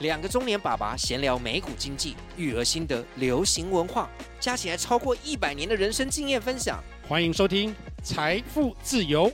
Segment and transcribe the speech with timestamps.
[0.00, 6.80] 两个中年爸爸闲聊美股经济、育儿心得、流行文化，加起来超过一百年的人生经验分享。
[7.08, 9.28] 欢迎收听《财富自由》。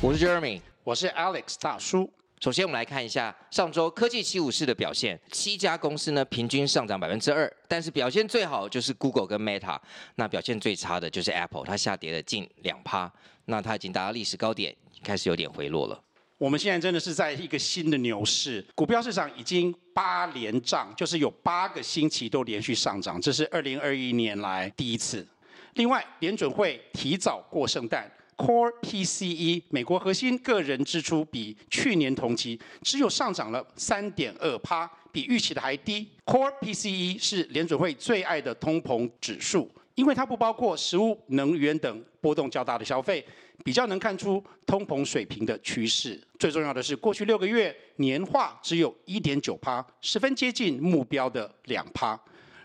[0.00, 2.10] 我是 Jeremy，我是 Alex 大叔。
[2.40, 5.20] 首先，我们来看一下上周科技七五四的表现。
[5.30, 9.78] 七家公司呢，平均上涨百分之二，但是表现最好就是 Google 跟 Meta。
[10.14, 13.12] 那表现最差的就是 Apple，它下跌了近两趴。
[13.44, 14.74] 那它已经达到历史高点，
[15.04, 16.02] 开始有点回落了。
[16.40, 25.26] 我们现在真的是在一个新的牛市，股票市场已经八连涨，就是有八个星期都连续上涨，这是二零二一年来第一次。
[25.74, 36.08] 另外，联准会提早过圣诞，Core PCE 美国核心个人支出比去年同期只有上涨了三点二趴，比预期的还低。
[36.24, 39.70] Core PCE 是联准会最爱的通膨指数。
[39.96, 43.22] 因为它不包括食物、能源等波动较大的消费，
[43.64, 46.20] 比较能看出通膨水平的趋势。
[46.38, 52.18] 最重要的是，过去六个月年化只有一点九趴，十分接近目标的两趴。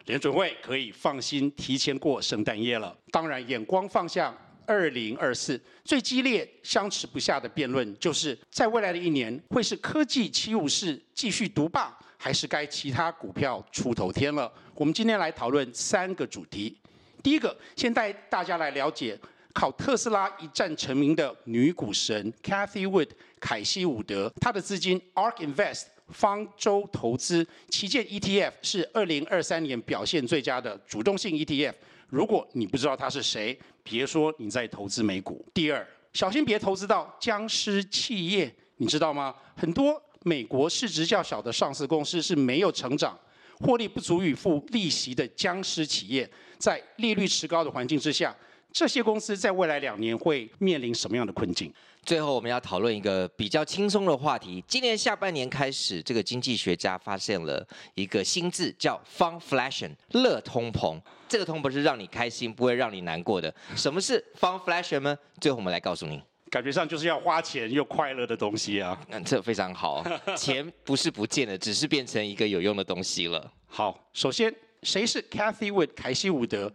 [0.06, 2.96] 联准会可以放心提前过圣诞夜了。
[3.10, 4.36] 当然，眼光放向
[4.68, 14.52] 二零二四，最激烈、相持不下的辩论就是在未来的一年，会是科技七武士继续独霸，还是该其他股票出头天了？
[14.76, 16.78] 我们今天来讨论三个主题。
[17.24, 19.20] 第一个，先带大家来了解
[19.56, 23.08] 靠特斯拉一战成名的女股神 Cathy Wood
[23.40, 31.74] 凯西伍德，她的资金 ARK Invest 方舟投资旗舰 ETF 是二零二三年表现最佳的主动性 ETF。
[32.10, 35.44] 如果你不知道她是谁，别说你在投资美股。
[35.54, 39.34] 第二，小心别投资到僵尸企业，你知道吗？
[39.56, 43.18] 很多美国市值较小的上市公司是没有成长。
[43.62, 48.36] 获利不足以付利息的僵尸企业，在利率持高的环境之下，
[48.76, 51.72] 这些公司在未来两年会面临什么样的困境？
[52.04, 54.62] 最后，我们要讨论一个比较轻松的话题。
[54.68, 61.00] 今年下半年开始，这个经济学家发现了一个新字，叫 “Funflation”，乐通膨。
[61.30, 63.52] 这个通膨是让你开心，不会让你难过的。
[63.78, 65.18] 什么是 Funflation 呢？
[65.40, 66.22] 最后我们来告诉您。
[66.52, 69.00] 感觉上就是要花钱又快乐的东西啊！
[69.10, 70.04] 嗯，这非常好。
[70.36, 73.50] 钱不是不见了，只是变成一个有用的东西了。
[73.68, 76.70] 好，首先，谁是 Cathie Wood 凯西伍德？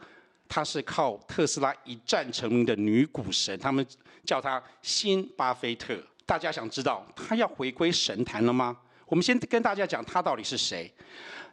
[0.51, 3.87] 她是靠特斯拉一战成名的女股神，他们
[4.25, 5.97] 叫她新巴菲特。
[6.27, 8.77] 大家想知道她要回归神坛了吗？
[9.07, 10.93] 我们先跟大家讲她到底是谁。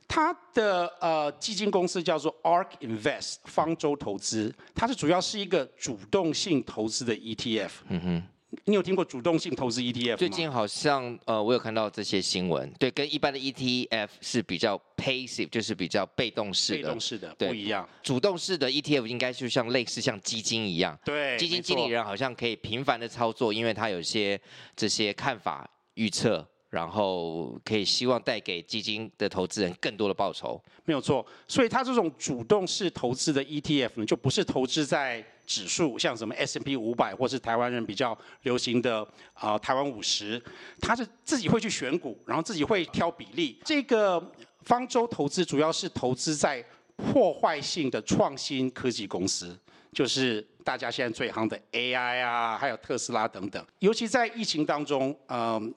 [0.08, 7.70] 她的呃基金公司叫做 ARK Invest 方舟投资，它是主要是一个主动性投资的 ETF。
[7.90, 8.24] 嗯哼，
[8.66, 10.16] 你有听过主动性投资 ETF 吗？
[10.18, 16.78] 最近好像呃我有看到这些新闻，对，跟一般的 ETF 是比较 passive，就是比较被动式的。
[16.78, 17.88] 被动式的对不一样。
[18.02, 24.40] 主动式的 ETF 应该就像类似像基金一样，对，基金经理人好像可以频繁的操作，因为他有些
[24.76, 26.48] 这些看法预测。
[26.70, 31.26] 然后可以希望带给基金的投资人更多的报酬，没有错。
[31.48, 40.40] 所以它这种主动式投资的 ETF 呢，就不是投资在指数，像什么 S&P 五百，或是台湾人比较流行的啊、台湾五十，
[40.82, 43.60] 它是自己会去选股，然后自己会挑比例。
[43.64, 44.22] 这个
[44.64, 46.64] 方舟投资主要是投资在
[46.98, 49.58] 破坏性的创新科技公司，
[49.94, 53.66] 就是大家现在最夯的 AI 啊，还有特斯拉等等。
[53.80, 55.74] 尤其在疫情当中，嗯、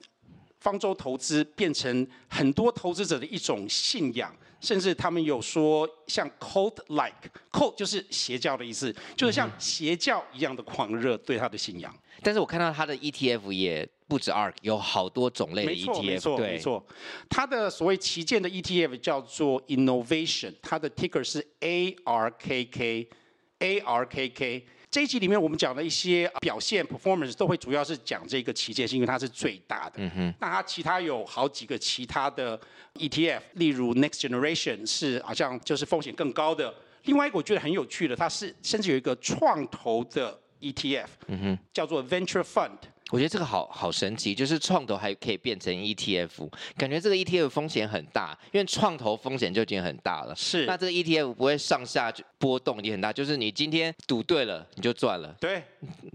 [0.59, 11.95] 方舟投资变成很多投资者的一种信仰，甚至他们有说像 cult-like，cult 就是邪教的意思，就是像邪教一样的狂热对他的信仰。
[12.23, 16.03] 但是我看到他的 ETF 也不止 ARK，有好多种类的 ETF。
[16.03, 16.87] 没错，没错。
[17.29, 23.07] 他的所谓旗舰的 ETF 叫做 Innovation，它的 ticker 是 ARKK，ARKK。
[24.91, 29.95] 这一集里面我们讲的一些表现 performance 都会主要是讲这个旗舰，是因为它是最大的。
[29.99, 30.35] 嗯哼。
[30.41, 32.61] 那它其他有好几个其他的
[32.95, 36.75] ETF，例如 Next Generation 是好像就是风险更高的。
[37.05, 42.79] 另外一个我觉得很有趣的，它是甚至有一个创投的 ETF，嗯哼，叫做 Venture Fund。
[43.11, 50.35] 我觉得这个好好神奇，就是创投还可以变成 ETF，感觉这个 ETF 风险很大，因为创投风险就已经很大了。
[50.37, 55.63] 是，那这个 ETF 不会上下波动已经很大，就是你今天赌对了你就赚了，对，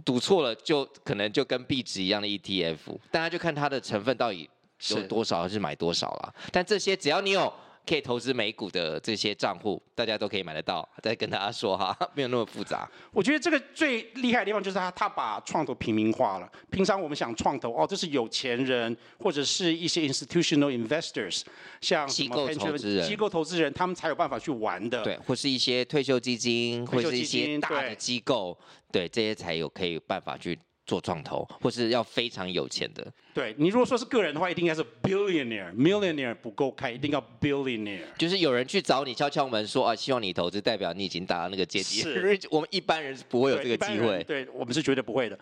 [0.05, 2.77] 赌错了就可能就跟币值一样的 ETF，
[3.11, 4.49] 大家就看它的成分到底
[4.89, 6.33] 有多少，还是买多少了。
[6.51, 7.53] 但这些只要你有。
[7.85, 10.87] 可以投资美股的这些账户，大家都可以买得到。
[11.01, 12.89] 再跟大家说哈， 没有那么复杂。
[13.11, 16.51] 我觉得这个最厉害的地方就是他，他把创投平民化了。
[16.71, 21.43] 平常我们想创投，哦，这是有钱人或者是一些 institutional investors，
[21.81, 25.03] 像机构投资人、机构投资人，他们才有办法去玩的。
[25.03, 28.57] 对，或是一些退休基金，或是一些大的机构，
[28.91, 33.05] 对，对这些才有可以办法去做创投，或是要非常有钱的。
[33.33, 38.01] 对，你如果说是个人的话，一定要是 billionaire，millionaire 不够开，一定要 billionaire。
[38.17, 42.01] 就是有人去找你敲敲门说啊，希望你投资，代表你已经达到那个阶级。
[42.01, 44.23] 是， 我们一般人是不会有这个机会。
[44.23, 45.37] 对，我们是绝对不会的。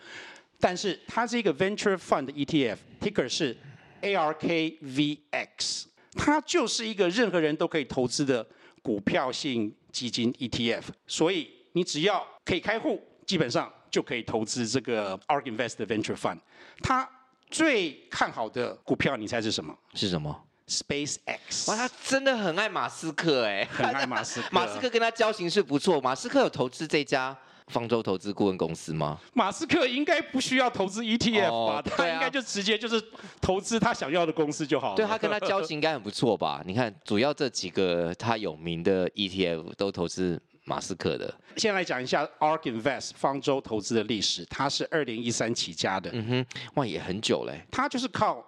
[0.58, 3.56] 但是它是一个 venture fund ETF，ticker 是
[4.00, 5.84] ARKVX，
[6.16, 8.46] 它就是一个任何人都可以投资的
[8.82, 10.84] 股票性基金 ETF。
[11.06, 16.36] 所以你只要可以开户，基本上就可以投资这个 ARK Invest 的 venture fund。
[16.82, 17.08] 他
[17.48, 19.72] 最看好的股票，你猜是什么？
[19.94, 20.36] 是什么
[20.66, 21.70] ？SpaceX。
[21.70, 24.48] 哇，他真的很爱马斯克哎，很爱马斯克。
[24.50, 26.00] 马斯克跟他交情是不错。
[26.00, 27.36] 马斯克有投资这家
[27.68, 29.16] 方舟投资顾问公司吗？
[29.32, 31.48] 马斯克应该不需要投资 ETF 吧？
[31.48, 33.00] 哦啊、他应该就直接就是
[33.40, 34.96] 投资他想要的公司就好了。
[34.96, 36.60] 对，他跟他交情应该很不错吧？
[36.66, 40.42] 你看，主要这几个他有名的 ETF 都投资。
[40.64, 44.44] 马斯克的，先来讲一下 ARK Invest 方舟投资的历史。
[44.46, 47.60] 它是二零一三起家的，嗯哼，哇，也很久嘞。
[47.70, 48.42] 它就是靠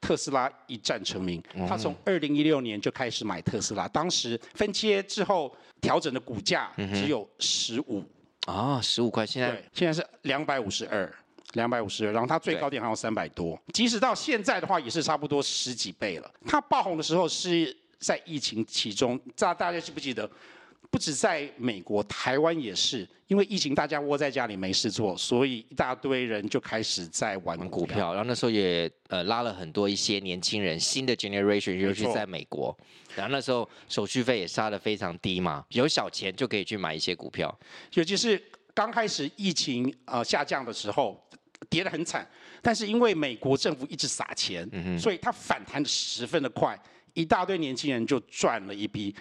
[0.00, 1.42] 特斯拉一战成名。
[1.68, 8.02] 它从二零一六年就开始买特斯拉，当时分切之后调整的股价只有十五
[8.46, 9.26] 啊，十五块。
[9.26, 11.12] 现在对，现在是两百五十二，
[11.52, 12.12] 两百五十二。
[12.12, 16.30] 然后它最高点还有三百多，即使到现在的话，也是差不多十几倍了。
[16.46, 20.28] 它爆红的时候是在疫情其中，大大家记不记得？
[20.90, 28.12] 不止在美国，台湾也是，因为疫情，大家窝在家里没事做，所以一大堆人就开始在玩股票。
[28.12, 32.76] 然后那时候也呃拉了很多一些年轻人，新的 generation，尤其在美国。
[33.14, 37.56] 然后那时候手续费也杀的非常低嘛，有小钱就可以去买一些股票。
[37.94, 38.42] 尤其是
[38.74, 41.24] 刚开始疫情呃下降的时候，
[41.68, 42.28] 跌得很惨，
[42.60, 46.76] 但是因为美国政府一直撒钱，嗯、所以它反弹得十分的快，
[47.14, 49.14] 一大堆年轻人就赚了一笔。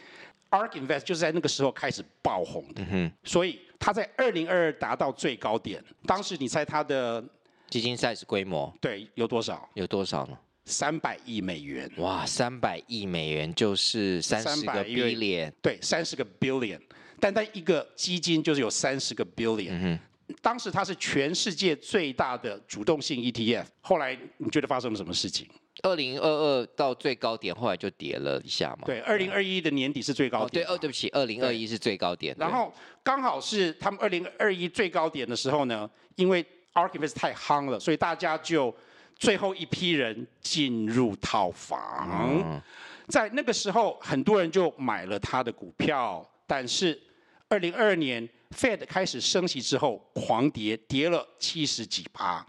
[0.52, 5.84] ARK Invest 就是在那个时候开始爆红的，嗯、所以它在二零二二达到最高点。
[6.06, 7.24] 当时你猜它的
[7.70, 8.74] 基金 size 规模？
[8.82, 9.70] 对，有多少？
[9.76, 10.38] 有多少呢？
[10.66, 11.90] 三百亿美元。
[11.98, 15.52] 哇，三百亿美元就是三十个 billion。
[15.62, 16.80] 对，三十个 billion。
[17.20, 19.70] 单单一个基金就是有三十个 billion。
[19.72, 20.00] 嗯、
[20.42, 23.66] 当时它是全世界最大的主动性 ETF。
[23.82, 25.48] 后来你觉得发生了什么事情？
[25.84, 28.84] 二零二二到最高点，后来就跌了一下嘛。
[28.86, 30.66] 对，二零二一的年底是最高点。
[30.66, 32.36] 对，哦，对不起，二零二一是最高点。
[32.38, 32.74] 然后
[33.04, 38.76] 刚好是他们二零二一最高点的时候呢，因为 ARK Invest 太夯了，所以大家就
[39.16, 42.44] 最后一批人进入套房。
[42.46, 42.62] 嗯、
[43.08, 47.00] 在那个时候，很多人就买了他的股票，但是
[47.48, 52.46] 二零二二年 Fed 开始升息之后，狂跌，跌了七十几趴，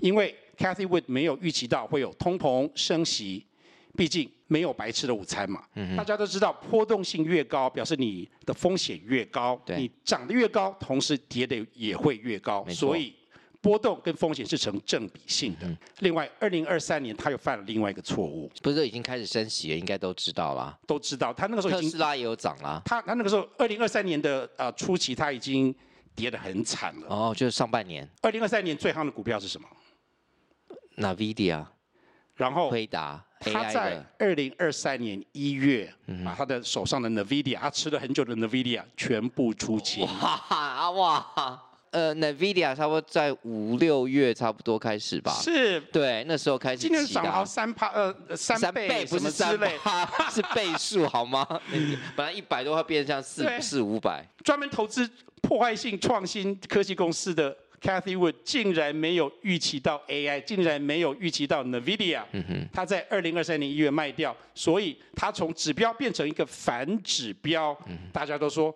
[0.00, 0.36] 因为。
[0.62, 3.44] Cathy Wood 没有预期到会有通膨升息，
[3.96, 5.64] 毕竟没有白吃的午餐嘛。
[5.74, 9.60] 嗯、大家都知道，波动性越高，表示你的风险越高。
[9.66, 12.64] 对你涨得越高，同时跌的也会越高。
[12.68, 13.12] 所以
[13.60, 15.66] 波动跟风险是成正比性的。
[15.66, 18.48] 嗯、另外，二零二三年他又犯了另外一个错误。
[18.62, 19.76] 不是已经开始升息了？
[19.76, 20.78] 应该都知道啦。
[20.86, 22.80] 都知道，他那个时候已经特斯拉也有涨啦。
[22.84, 25.74] 他他那个时候二零二三年的呃初期，他已经
[26.14, 27.06] 跌得很惨了。
[27.08, 28.08] 哦，就是上半年。
[28.20, 29.66] 二零二三年最夯的股票是什么
[31.02, 31.64] ？NVIDIA，
[32.36, 35.92] 然后回答，他在二零二三年一月，
[36.24, 40.06] 把他的手上的 NVIDIA，他吃了很久的 NVIDIA 全部出清。
[40.06, 45.32] 哇哇，呃，NVIDIA 差不多在五六月差不多开始吧？
[45.42, 46.78] 是，对，那时候开始。
[46.78, 49.78] 今天涨到三趴，呃，三倍不是三倍，
[50.32, 51.46] 是倍数好吗？
[52.16, 54.26] 本来一百多，会变成像四四五百。
[54.42, 55.06] 专门投资
[55.42, 57.54] 破坏性创新科技公司的。
[57.82, 67.76] Cathy Wood 竟然没有预期到 AI，竟然没有预期到 NVIDIA，嗯哼，他在二零二三年一月卖掉，所以他从指标变成一个反指标。
[67.86, 68.68] 嗯、大家都说，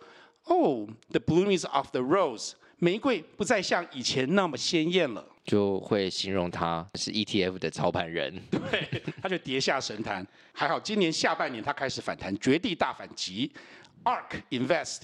[0.44, 8.34] 哦、oh，the bloom is off the rose，玫瑰不再像以前那么鲜艳了，就会形容他是 ETF 的操盘人。
[8.50, 10.26] 对，他就跌下神坛。
[10.52, 13.52] 还好今年下半年他开始反弹，绝地大反击。
[14.02, 15.02] ARK Invest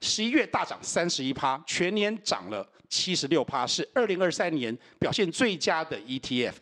[0.00, 2.68] 十一月大涨三十一趴，全年涨了。
[2.88, 6.54] 七十六趴是二零二三年表现最佳的 ETF，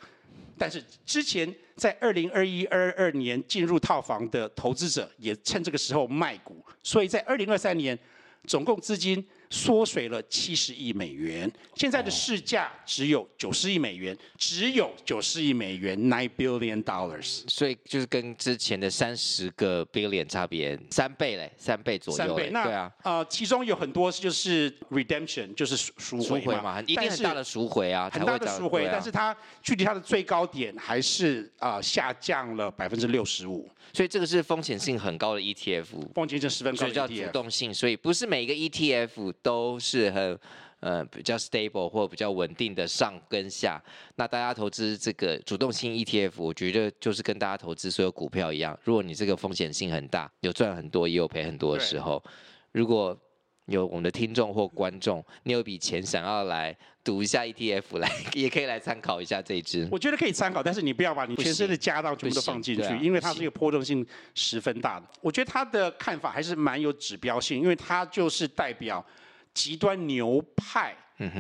[0.59, 7.99] 但是之前在二零二一、二二年进入套房的投资者也趁这个时候卖股，所以在二零二三年
[8.47, 9.25] 总共资金。
[9.51, 17.43] 缩水了七十亿美元，现在的市价只有九十亿美元，只有九十亿美元，nine billion dollars。
[17.49, 22.17] 所以就是跟之前的三十个 billion 差别三倍嘞，三倍左右。
[22.19, 33.69] 三倍，那对啊，呃，其中有很多就是 redemption，就是赎回嘛，一定很大的赎回啊，很大的赎回，但是它距离它的最高点还是啊、呃、下降了百分之六十五。
[33.93, 40.39] 所以这个是风险性很高的 ETF，风险性十分高所以叫主动性，所以不是每一个 ETF 都是很
[40.81, 43.83] 呃比较 stable 或比较稳定的上跟下。
[44.17, 52.23] 那大家投资这个主动性 ETF，我觉得就是跟大家投资所有股票一样，如果你这个风险性很大，有赚很多也有赔很多的时候，
[52.73, 53.19] 如果
[53.67, 59.89] 有我们的听众或观众，你有笔钱想要来赌一下 ETF，来 也可以来参考一下这一支。
[59.91, 65.07] 我觉得可以参考，但是你不要把你全身的家当全部都放进去，啊、因为它是一个波动性十分大的。
[65.21, 69.05] 我觉得他的看法还是蛮有指标性，因为它就是代表
[69.57, 70.95] 极端牛派、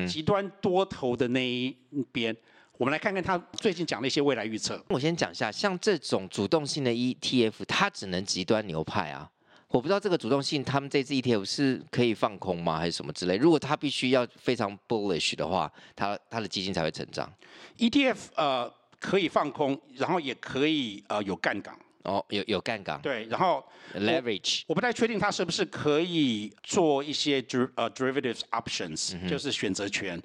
[0.09, 1.77] 极端多头的那一
[2.11, 2.35] 边。
[2.79, 4.83] 我们来看看他最近讲的一些未来预测。
[4.89, 9.31] 我先讲一下，像这种主动性的 ETF，它只能极端牛派啊。
[9.69, 13.37] 我不知道这个主动性，他们这次 ETF 是可以放空吗，还是什么之类？
[13.37, 17.31] 如果它必须要非常 bullish 的话，它它的基金才会成长。
[17.77, 21.77] ETF 呃可以放空，然后也可以呃有杠杆。
[22.07, 23.01] 哦，有有杠杆。
[23.03, 30.21] 对，然后 leverage 我，我不太确定它是不是可以做一些 der 呃 derivatives options，、嗯、就是选择权，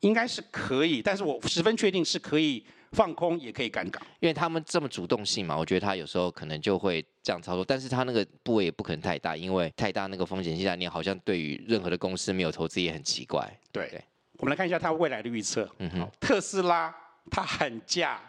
[0.00, 2.64] 应该是可以，但是我十分确定是可以。
[2.94, 13.52] 放空也可以杠杆，因为他们这么主动性嘛，我觉得他有时候可能就会这样操作，但是他那个部位也不可能太大，因为太大那个风险性，你好像对于任何的公司没有投资也很奇怪。
[13.72, 14.00] 对，对
[14.36, 15.68] 我们来看一下他未来的预测。
[15.78, 16.94] 嗯哼，特斯拉
[17.28, 18.20] 他喊价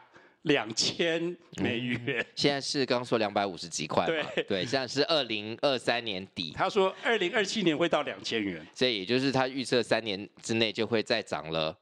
[0.45, 1.21] 两千
[1.57, 4.43] 美元，嗯，现在是刚刚说两百五十几块，对。
[4.47, 11.77] 对，现在是二零二三年底，他说二零二七年会到两千元，所以也就是他预测三年之内就会再涨了，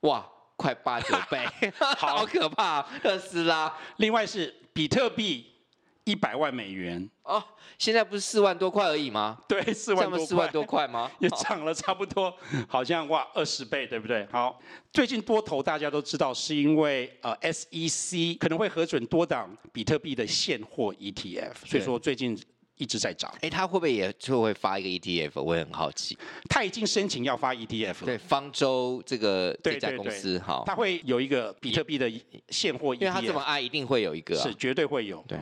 [0.00, 0.26] 哇！
[0.54, 1.44] 快八九倍，
[1.96, 2.24] 好。
[2.24, 2.90] 可怕，啊！
[3.02, 5.44] 特斯拉，另外是比特币
[6.04, 7.42] 一百万美元哦，
[7.78, 9.38] 现在不是四万多块而已吗？
[9.48, 11.10] 对，四万多块，四万多块吗？
[11.20, 12.34] 也涨了差不多，
[12.68, 14.26] 好像哇二十倍，对不对？
[14.30, 14.60] 好，
[14.92, 22.38] 最近多头大家都知道，是因为呃 SEC 可能会核准多档比特币的现货 ETF，所以说最近。
[22.78, 25.40] 一直在涨，哎，他会不会也就会发一个 ETF？
[25.40, 26.18] 我也很好奇。
[26.48, 28.06] 他已经申请要发 ETF 了。
[28.06, 32.10] 对，方舟这个这家公司，哈，他会有一个比特币的
[32.48, 35.22] 现货 ETF，因为他这么爱，一定会有一个，是绝对会有。
[35.28, 35.38] 对，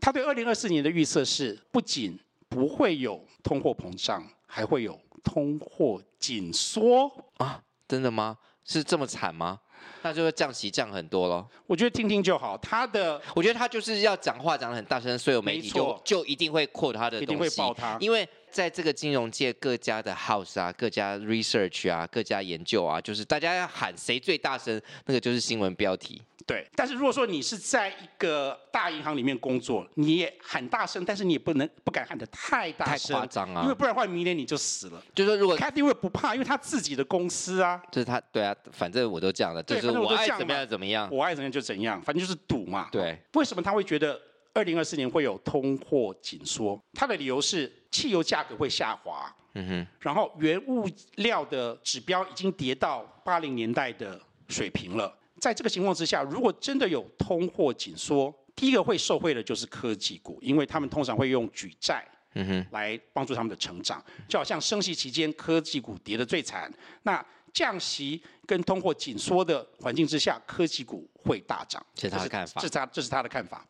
[0.00, 2.18] 他对二零二四年的预测是，不仅
[2.48, 7.62] 不会有通货膨胀，还会有通货紧缩啊？
[7.86, 8.38] 真的吗？
[8.64, 9.60] 是这么惨吗？
[10.02, 11.48] 那就会降息降很多咯。
[11.66, 12.56] 我觉得听听就好。
[12.58, 17.96] 他的，我觉得他就是要讲话讲的很大声，所有媒体就就一定会 quote 他的东西，一定会爆他。
[18.00, 26.20] 因为在这个金融界，各家的 house 啊，各家 research 啊，各家研究啊，就是大家要喊谁最大声，那个就是新闻标题。
[26.44, 35.00] 对，但是如果说你是在一个大银行里面工作，你也喊大声，但是你也不能不敢喊的太大声，太夸张啊，因为不然的话，明年你就死了。
[35.14, 42.88] 就是说，如果 Cathie Wood 不怕，因为他自己的公司啊，就是他，对啊，反正我都这样了，就是我爱怎么样怎么样，我爱怎么样就怎样，反正就是赌嘛。
[42.90, 44.20] 对，为什么他会觉得
[44.54, 46.80] 二零二四年会有通货紧缩？
[46.92, 55.16] 它的理由是汽油价格会下滑，嗯哼，然后原物料的指标已经跌到八零年代的水平了。
[55.40, 64.04] 在这个情况之下，如果真的有通货紧缩，第一个会受惠的就是科技股，因为他们通常会用举债，嗯哼，来帮助他们的成长。
[64.28, 66.72] 就好像升息期间，科技股跌得最惨。
[67.02, 71.82] 那降息跟通货紧缩的环境之下，科技股会大涨。
[71.94, 72.60] 这是他的看法。
[72.60, 73.66] 这是他，这是他的看法。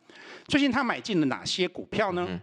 [0.48, 2.26] 最近他买进了哪些股票呢？
[2.28, 2.40] 嗯、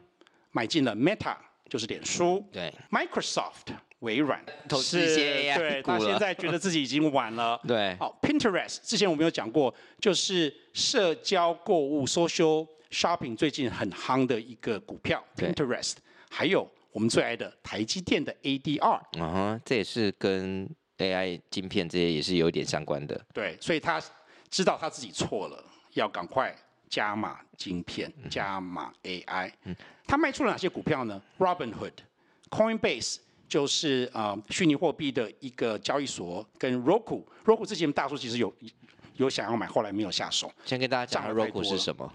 [0.51, 1.36] 买进了 Meta，
[1.67, 2.41] 就是脸书。
[2.50, 2.74] 对。
[2.89, 3.75] Microsoft。
[4.00, 7.60] 微软投资一些 AI 对，他现在觉得自己已经晚了。
[7.67, 15.22] 对，好，Pinterest 之前我们有讲过，就是社交购物 （social shopping） 最近很夯的一个股票。
[15.36, 15.96] Pinterest，
[16.29, 19.01] 还有我们最爱的台积电的 ADR。
[19.19, 23.20] 嗯，这也是跟 AI 晶片这些也是有点相关的。
[23.34, 24.01] 对，所以他
[24.50, 25.63] 知道他自己错了，
[25.96, 26.56] 要赶快
[26.88, 29.51] 加码晶片，加码 AI。
[29.63, 29.75] 嗯，
[30.06, 31.94] 他卖出了哪些股票呢？Robinhood、
[32.50, 33.18] Coinbase。
[33.50, 38.53] 就是啊，虚拟货币的一个交易所跟 Roku，Roku 之前大叔其实有
[39.15, 40.53] 有想要买，后来没有下手。
[40.65, 42.13] 先跟大家讲，Roku 是什么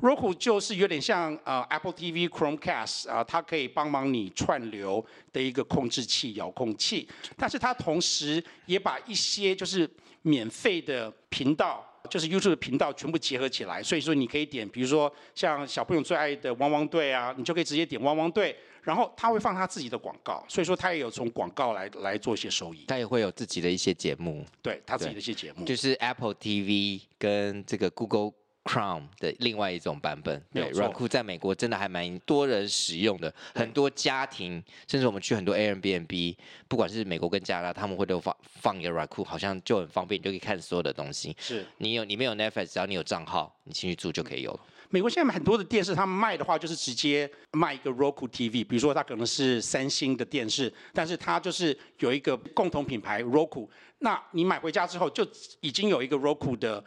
[0.00, 9.88] ？Roku 就是有点像呃 Apple TV、Chromecast 啊，它可以帮忙你串流的一个控制器、遥控器，但是它同时也把一些就是
[10.22, 18.56] 免费的频道，就是 YouTube 的频道全部结合起来，所以说你可以点，比如说像小朋友最爱的汪汪队啊，你就可以直接点汪汪队。
[18.84, 22.86] 然后他会放他自己的广告，所以说他也有从广告来来做一些收益。
[22.88, 28.32] 他也会有自己的一些节目，对他自己的一些节目，就是 Apple TV 跟这个 Google
[28.68, 30.42] Chrome 的另外一种版本。
[30.52, 36.36] 对，Roku 在美国真的还蛮多人使用的，很多家庭，甚至我们去很多 Airbnb，
[36.68, 41.34] 不管是美国跟加拿大，他们会都放放一个 Roku，好像就很方便，你就可以看所有的东西。
[41.38, 44.60] 是你有，你没有 Netflix，只要你有账号，你进去住就可以有了。
[44.90, 53.68] 美国现在很多的电视，他们卖的话就是直接卖一个 Roku TV，比如说它可能是三星的电视，但是它就是有一个共同品牌 Roku。
[53.98, 55.26] 那你买回家之后就
[55.60, 56.82] 已经有一个 Roku 的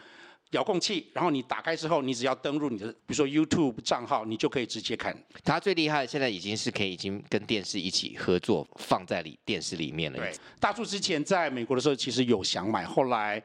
[0.52, 5.16] 遥控器，然后你打开之后，你只要登录你的，比如说 YouTube 账号，你就可以直接看。
[5.44, 10.18] 它最厉害的现在已经是可以已经跟电视一起合作放在里电视里面了。
[10.18, 13.42] 对，大柱之前在美国的时候其实有想买，后来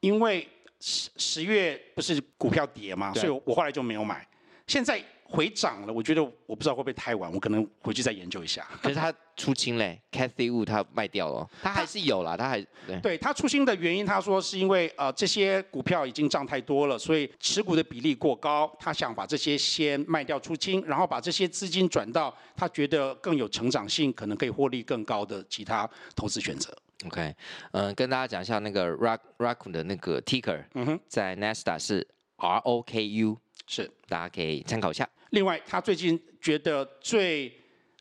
[0.00, 0.46] 因为。
[0.82, 3.12] 十十月不是股票跌嘛？
[3.12, 4.26] 所以我后来就没有买。
[4.66, 4.98] 现在
[5.30, 8.66] 回涨了，我觉得我不知道会不会太晚，我可能回去再研究一下。
[8.82, 13.00] 可是他出清嘞，Cathie Wood 他卖掉了，他还是有啦，他还对。
[13.00, 26.76] 对他出清的原因，他说是因为呃这些股票已经涨太多了，所以持股的比例过高，他想把这些先卖掉出清，然后把这些资金转到他觉得更有成长性、可能可以获利更高的其他投资选择。
[27.06, 27.34] OK，
[27.70, 32.06] 嗯、呃，跟大家讲一下那个 Rock Roku 的那个 Ticker，嗯哼，在 Nasdaq 是
[32.36, 33.38] ROKU，
[33.72, 35.08] 是大家可以参考一下。
[35.30, 37.52] 另外，他最近觉得最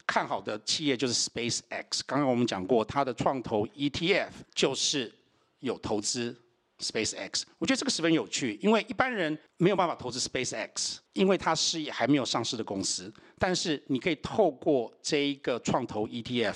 [0.08, 2.02] 看好的企业就是 SpaceX。
[2.08, 5.14] 刚刚我们讲过，他的创投 ETF 就是
[5.60, 6.36] 有投资
[6.80, 7.44] SpaceX。
[7.60, 13.14] 我觉得这个十分有趣，因为一般人没有办法投资 SpaceX，因为它是还没有上市的公司。
[13.38, 16.56] 但是你可以透过这一个创投 ETF。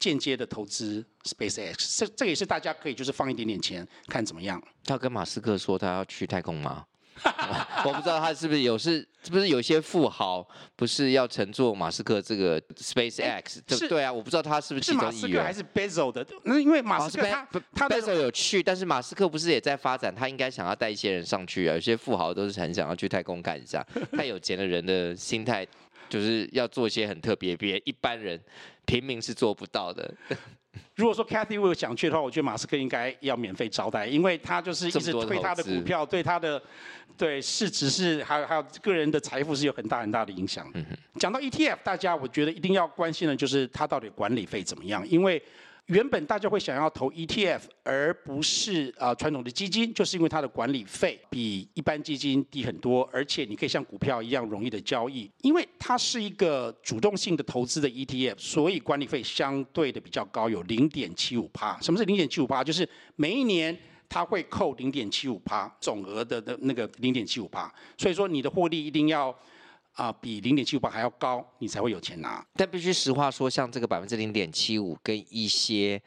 [0.00, 4.60] 间接的投资 SpaceX，这这也是大家可以就是放一点点钱看怎么样。
[4.84, 6.84] 他跟马斯克说他要去太空吗？
[7.84, 13.60] 我不知道他是不是有是是不是有些富豪不是要乘坐马斯克这个 SpaceX？
[13.66, 15.42] 对对啊，我不知道他是不是其中一员。
[15.42, 16.26] 还是 Bezos 的？
[16.44, 20.14] 那因为马斯克他、哦、他 Bezos 有去，但是马斯克不是也在发展？
[20.14, 21.74] 他应该想要带一些人上去啊。
[21.74, 23.86] 有些富豪都是很想要去太空看一下。
[24.12, 25.66] 太有钱的人的心态。
[26.06, 28.38] 就是要做一些很特别，别一般人
[28.84, 30.14] 平民是做不到的。
[30.94, 36.62] 如果说 Wood 想去的话，我觉得马斯克应该要免费招待，因为他就是一直推他的股票，对他的
[37.16, 40.70] 对市值是还有还有个人的财富是有很大很大的影响。
[40.74, 40.84] 嗯。
[41.16, 45.42] 讲到 ETF，大家我觉得一定要关心的就是它到底管理费怎么样，因为。
[45.88, 55.30] 原本大家会想要投 ETF，而不是啊传统的基金，就是因为它的管理费比一般基金低很多，而且你可以像股票一样容易的交易。
[55.42, 61.78] 因为它是一个主动性的投资的 ETF，所以管理费相对的比较高，有零点七五趴。
[61.82, 62.64] 什么是零点七五趴？
[62.64, 69.34] 就是每一年它会扣零点七五趴总额的的那个零点七五趴，所以说你的获利一定要。
[69.94, 72.44] 啊，比零点七五八还要高，你才会有钱拿。
[72.56, 76.02] 但必须实话说，像这个百分之零点七五，跟一些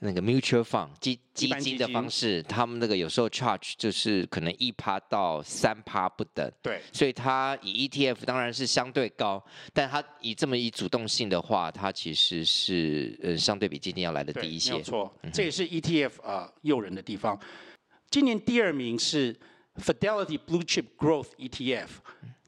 [0.00, 6.50] 那个 mutual fund 基基金的方式，他们那个有时候 charge 就是可能一趴到三趴不等。
[6.62, 14.72] 对，所以它以 ETF 当然是相对高，但它以这么以主动性的话，它其实是呃相对比基金要来的低一些。
[14.72, 17.38] 没有错，嗯、这也是 ETF 啊、呃、诱人的地方。
[18.10, 19.36] 今年第二名是
[19.76, 21.88] Fidelity Blue Chip Growth ETF。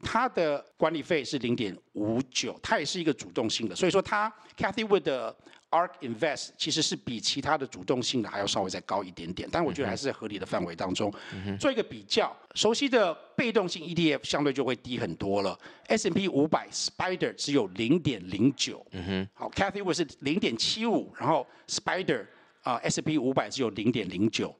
[0.03, 5.37] 它的管理费是零点五九，它也是一个主动性的，所以说它 Cathie Wood 的
[5.71, 11.13] ARK Invest 其实是比其他的主动性的还要稍微再高一点点，但我觉得还是在合理的范围当中。
[11.59, 22.27] 做一个比较，熟悉的被动性 ETF 相对就会低很多了，S&P 五百 Spider 只有零点零九，嗯哼，好 Cathie Wood 是零点七五，然后 Spider
[22.63, 24.55] 啊 S&P 五百只有零点零九，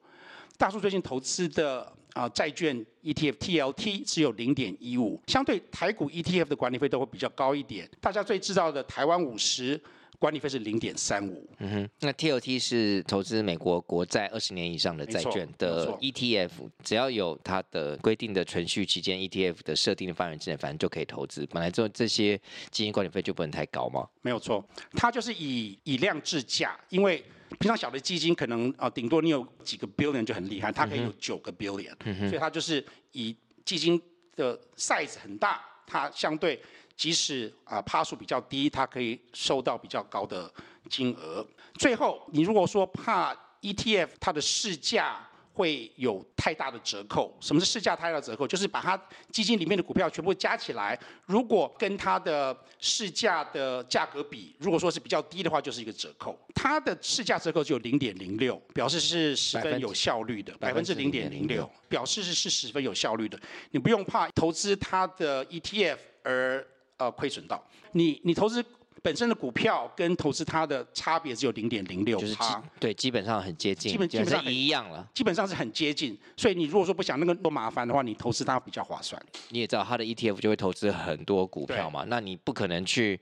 [0.57, 1.93] 大叔最近投资的。
[2.13, 7.89] 啊，债券 ETF TLT 只有零点一五，相对台股 ETF 的管理费都会比较高一点。
[8.01, 9.81] 大家最知道的台湾五十
[10.21, 11.51] 管理费是零点三五。
[11.59, 16.51] 嗯哼，那 TLT 是投资美国国债二十年以上的债券的 ETF，
[16.85, 21.45] 只要有它的规定的存续期间，ETF 的设定的范围之内，反正就可以投资。
[21.47, 22.37] 本来做这些
[22.71, 24.07] 基金管理费就不能太高吗？
[24.23, 27.25] 没有错，它就是以以量制价，因为。
[27.59, 34.01] 平常小的基金可能啊，顶多你有几个 billion 就很厉害，它可以有九个 billion，嗯，所以它就是以基金
[34.37, 36.63] 的 size 很大，它相对
[37.01, 40.53] 即使啊帕数比较低，它可以收到比较高的
[40.91, 41.47] 金额。
[41.79, 45.27] 最后，你如果说怕 ETF 它的市价。
[45.53, 47.37] 会有太大的折扣。
[47.39, 48.47] 什么是市价太大的折扣？
[48.47, 48.99] 就是把它
[49.31, 56.39] 基金里面的股票全部加起来，如果跟它的市价的价格比，如果说是比较低的话，就是一个折扣。
[56.55, 63.39] 它的市价折扣只有零点零六，表示是十分有效率的，百分之零点零六，表示是是十分有效率的。
[63.73, 66.67] 你不用怕投资它的 ETF 而
[67.01, 67.61] 呃亏损到。
[67.93, 68.65] 你你投资
[69.03, 72.45] 本身的股票跟投资它的差别只有零点零六就是基
[72.79, 76.17] 对基本上很接近，基本基本上一样了，基本上是很接近。
[76.37, 79.21] 所以你如果说不想那个多麻烦的话，你投资它比较划算。
[79.49, 83.19] 你也知道它的 ETF 就会投资很多股票嘛，那你不可能去，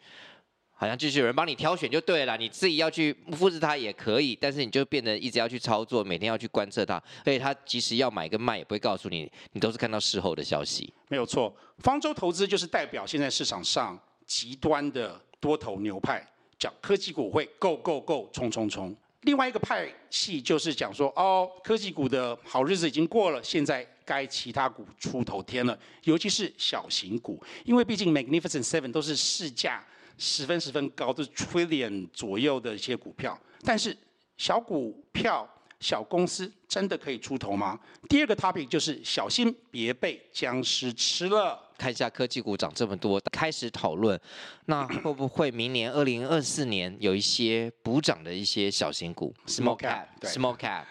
[0.81, 10.93] 好像就是有人帮你挑选就对了，你自己要去复制它也可以，但是你就变得一直要去操作，每天要去观测它，所以它即使要买跟卖也不会告诉你，你都是看到事后的消息。
[11.09, 16.25] 没有错，方舟投资就是代表现在市场上极端的多头牛派。
[16.61, 29.85] 讲科技股会 go go go 冲冲冲，另外一个派系就是讲说哦，科技股的好日子已经过了，现在该其他股出头天了，尤其是小型股，因为毕竟 Magnificent Seven 都是市价
[30.19, 33.97] 十分十分高，都是 trillion 左右的一些股票，但是
[34.37, 35.49] 小股票。
[35.81, 37.79] 小公司真的可以出头吗？
[38.09, 41.57] 第二个 topic 就是小心别被僵尸吃了。
[41.79, 44.21] 看一下科技股涨这么多，开始讨论，
[44.65, 50.83] 那会不会明年二零二四年有一些补涨的一些小型股？Small cap，Small cap。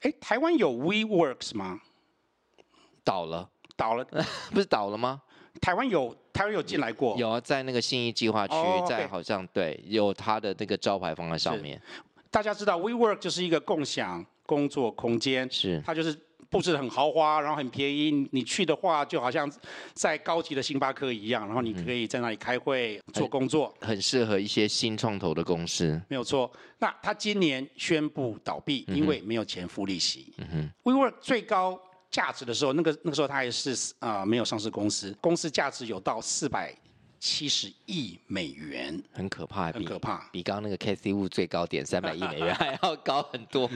[0.00, 1.80] 哎，台湾有 WeWorks 吗？
[3.02, 4.04] 倒了，倒了，
[4.52, 5.22] 不是倒了吗？
[5.62, 7.16] 台湾有，台湾有进来过。
[7.18, 8.86] 有啊，在那个信义计划区，oh, okay.
[8.86, 11.82] 在好像对，有他的那个招牌放在上面。
[12.30, 16.16] 大家知道，WeWork 就是一个共享工作空间，是它就是
[16.48, 18.28] 布置得很豪华，然后很便宜。
[18.30, 19.50] 你去的话，就好像
[19.94, 26.00] 在高级的星巴克一样，然后你可以在那里开会、做工作，很，很适合一些新创投的公司。
[26.06, 26.48] 没有错。
[26.78, 30.32] 那它今年宣布倒闭，因为没有钱付利息。
[30.36, 30.70] 嗯哼。
[30.84, 31.76] WeWork 最高
[32.10, 36.74] 价值的时候，那个那个时候它还是啊、呃、没有上市公司，公司价值有到四百。
[37.20, 43.68] 七十亿美元，很可怕，很可怕，比刚刚那个 Cathie Wood 最高点三百亿美元 还要高很多。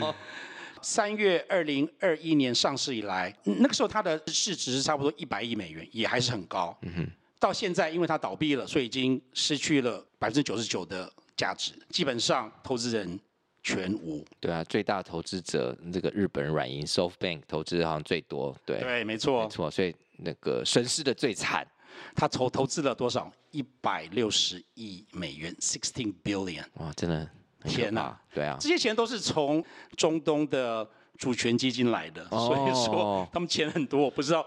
[0.80, 6.78] 三月二零二一年上市以来，那个时候它的市值是差不多一百亿美元，也还是很高。
[6.82, 13.18] 嗯哼，到现在因为它倒闭了，所以已经失去了百分之九十九的价值，基本上投资人
[13.62, 14.24] 全无。
[14.40, 18.56] 对啊，最大投资者这个日本软银 SoftBank 投资好像最多。
[18.64, 21.66] 对，对，没错，没错，所以那个损失的最惨。
[22.14, 23.30] 他投投资了多少？
[23.50, 26.64] 一百六十亿美元，sixteen billion。
[26.74, 27.28] 哇，真的
[27.64, 28.18] 天哪！
[28.34, 29.62] 对啊，这些钱都是从
[29.96, 34.00] 中东的主权基金来的，哦、所以说他们钱很多。
[34.00, 34.44] 我不知道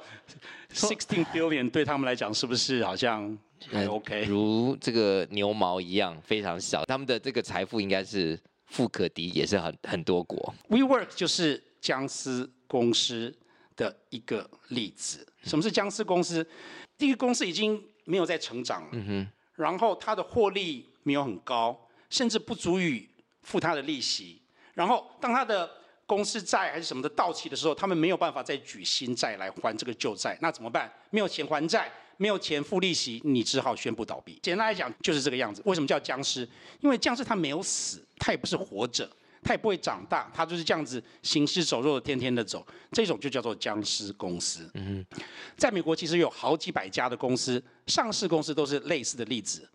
[0.73, 3.38] sixteen billion 对他们来讲是不是好像
[3.71, 4.25] 还 OK？
[4.25, 10.54] 如这个牛毛一样非常小，他们的这个财富应该是富可敌，也是很很多国。
[10.69, 13.34] WeWork 就是僵尸公司
[13.75, 15.25] 的一个例子。
[15.43, 16.45] 什么是僵尸公司？
[16.97, 23.10] 这个公司已经没有在成长了，嗯哼，然后它的获利没有很高，甚至不足以
[23.43, 24.41] 付它的利息。
[24.73, 25.69] 然后当它的
[26.06, 30.91] 公司债还是什么的到期的时候，他们没有办法再举新债来还这个旧债，那怎么办？
[31.10, 34.39] 没有钱还债，没有钱付利息，你只好宣布倒闭。
[34.41, 35.62] 简单来讲就是这个样子。
[35.65, 36.47] 为什么叫僵尸？
[36.82, 39.10] 因为僵尸它没有死，它也不是活着。
[39.47, 44.67] 它也不会长大，它就是这样子行尸走肉的，天天的走，这种就叫做僵尸公司。
[44.73, 45.06] 嗯，
[45.56, 49.69] 在美国其实有好几百家的公司，上市公司都是类似的例子。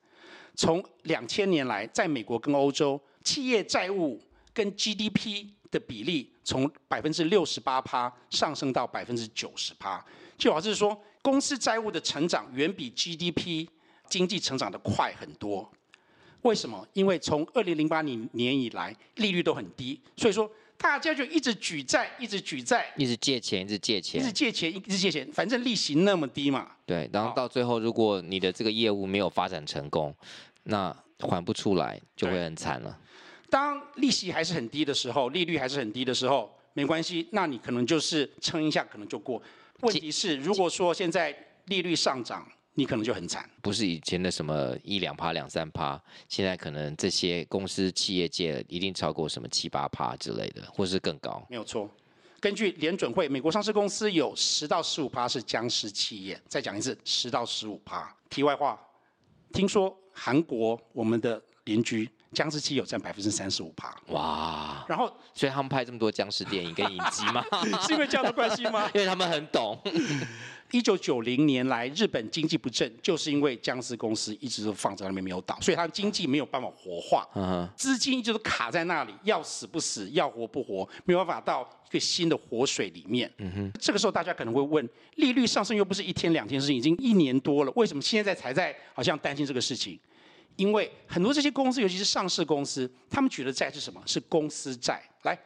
[0.56, 4.20] 从两千年来，在美国跟欧洲，企业债务
[4.52, 10.04] 跟 GDP 的比例从百分之六十八趴上升到百分之九十趴，
[10.36, 13.66] 就好像是说，公司债务的成长远比 GDP
[14.08, 15.70] 经济成长的快很多。
[16.42, 16.86] 为什么？
[16.94, 26.70] 因为从二零零八年年以来，利率都很低，所以说大家就一直举债，一直举债，一直借钱，一直借钱，一直借钱，一直借钱，反正利息那么低嘛。
[26.86, 30.14] 对，然后到最后，如果你的这个业务没有发展成功，
[30.62, 32.98] 那还不出来就会很惨了。
[33.50, 39.42] 当利息还是很低的时候，利率还是很低的时候，没关系，那你可能就是撑一下，可能就过。
[39.82, 41.34] 问题是，如果说现在
[41.66, 51.44] 利率上涨，你可能就很惨，不是以前的什么一两趴、两三趴，现在可能这些公司企业界一定超过什么七八趴之类的，或是更高。
[51.50, 51.90] 没有错，
[52.38, 56.40] 根据联准会，美国上市公司有十到十五趴是僵尸企业。
[56.48, 58.14] 再讲一次，十到十五趴。
[58.30, 58.80] 题外话，
[59.52, 63.94] 听说韩国我们的邻居僵尸企业有占百分之三十五趴。
[64.08, 64.84] 哇！
[64.88, 67.44] 然后，所以他们拍这么多僵尸电影跟影集吗？
[67.86, 68.88] 是因为这样的关系吗？
[68.94, 69.78] 因为他们很懂。
[70.72, 77.28] 一九九零年来，日本经济不振，就是因为僵尸公司一直都放在那边没有倒，所以它的经济没有办法活化，
[77.74, 83.28] 资金一直都卡在那里，要死不死，要活不活，没有办法到一个新的活水里面。
[83.38, 89.98] 嗯哼，这个时候大家可能会问，利率上升又不是一天两天的事情，已经一年多了，为什么现在才在好像担心这个事情？
[90.60, 94.02] 因为很多这些公司，尤其是上市公司，他们举的债是什么？
[94.04, 95.02] 是公司债。
[95.22, 95.38] 来。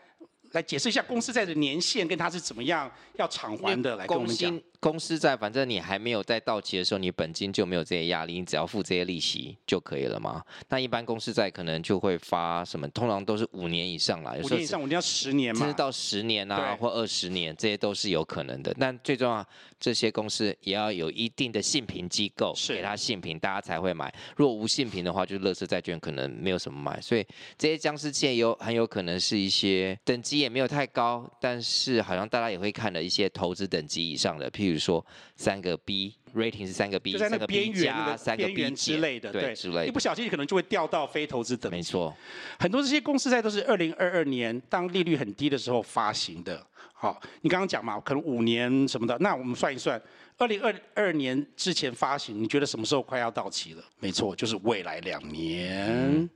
[0.52, 4.56] 来解释一下公司债的年限跟它是怎么样要偿还的，来跟我们讲。
[4.84, 10.44] 公司债，反正你还没有在到期的时候，你本金就没有这些压力，你只要付这些利息就可以了嘛。
[10.68, 18.76] 那一般公司债可能就会发什么，通常都是五年以上啦，五年以上，五年到十年嘛，甚至到十年啊，或二十年，这些都是有可能的。
[18.78, 19.42] 但最重要，
[19.80, 24.14] 这些公司也要有一定的信评机构给他信评，大家才会买。
[24.36, 27.00] 如果无信评的话，就乐视债券可能没有什么买。
[27.00, 35.04] 所以这些僵尸企业有很有可能是一些等级也没有太高，但是好像大家也会看的一些投资等级以上的，譬如说
[35.36, 39.86] 三个 B rating 是三个 B，就在那个边缘、三个 B 之类的，对，之类。
[39.86, 41.76] 一不小心可能就会掉到非投资等级。
[41.76, 42.14] 没错，
[42.58, 46.64] 很多这些公司债都是二零二二年当利率很低的时候发行的。
[46.92, 50.00] 好，你刚刚讲嘛，可能五年什么的，那我们算一算，
[50.38, 53.84] 二零二二年之前发行，你觉得什么时候快要到期了？
[54.00, 55.86] 没错，就是未来两年。
[55.86, 56.30] 嗯、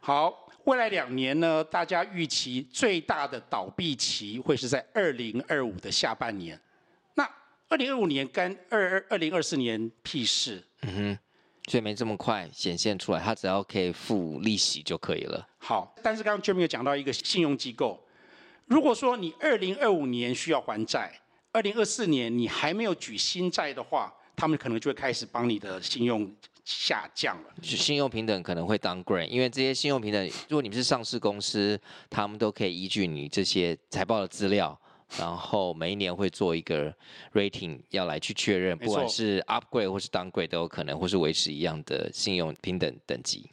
[0.00, 0.46] 好。
[0.64, 6.60] 未来两年呢，大家预期最大的倒闭期会是在二零二五的下半年。
[7.70, 10.62] 那二零二五年跟二二二零二四年屁事？
[10.82, 11.18] 嗯哼，
[11.68, 15.48] 所以没这么快显现出来，他只要可以付利息就可以了。
[15.58, 18.02] 好，但是刚刚 Jeremy 有讲到一个信用机构，
[18.66, 21.12] 如果说你二零二五年需要还债，
[21.52, 26.30] 二零二四年你还没有举新债的话，他们可能就会开始帮你的信用。
[26.62, 31.76] 下降了，信用平等可能会 downgrade，因为这些信用平等，如果你们是上市公司，
[32.08, 34.78] 他们都可以依据你这些财报的资料，
[35.18, 36.94] 然后每一年会做一个
[37.32, 43.48] rating，要来去确认，不管是 upgrade 或是 downgrade 都有可能，或是维持一样的信用平等等级。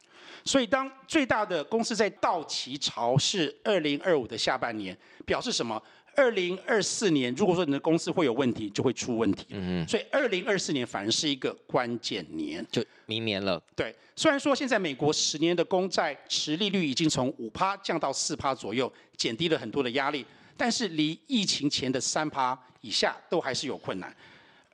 [0.46, 5.82] 所以，当最大的公司在到期潮是二零二五的下半年，表示什么？
[6.16, 9.46] 二零二四年，如果说你的公司会有问题，就会出问题。
[9.50, 9.88] 嗯哼。
[9.88, 13.62] 所以二零二四年反而是一个关键年，就明年了。
[13.76, 20.26] 对，虽然说现在美国十年的公债持利率已经从五趴降到四趴左右，减低了很多的压力，
[20.58, 24.14] 但是离疫情前的三趴以下都还是有困难。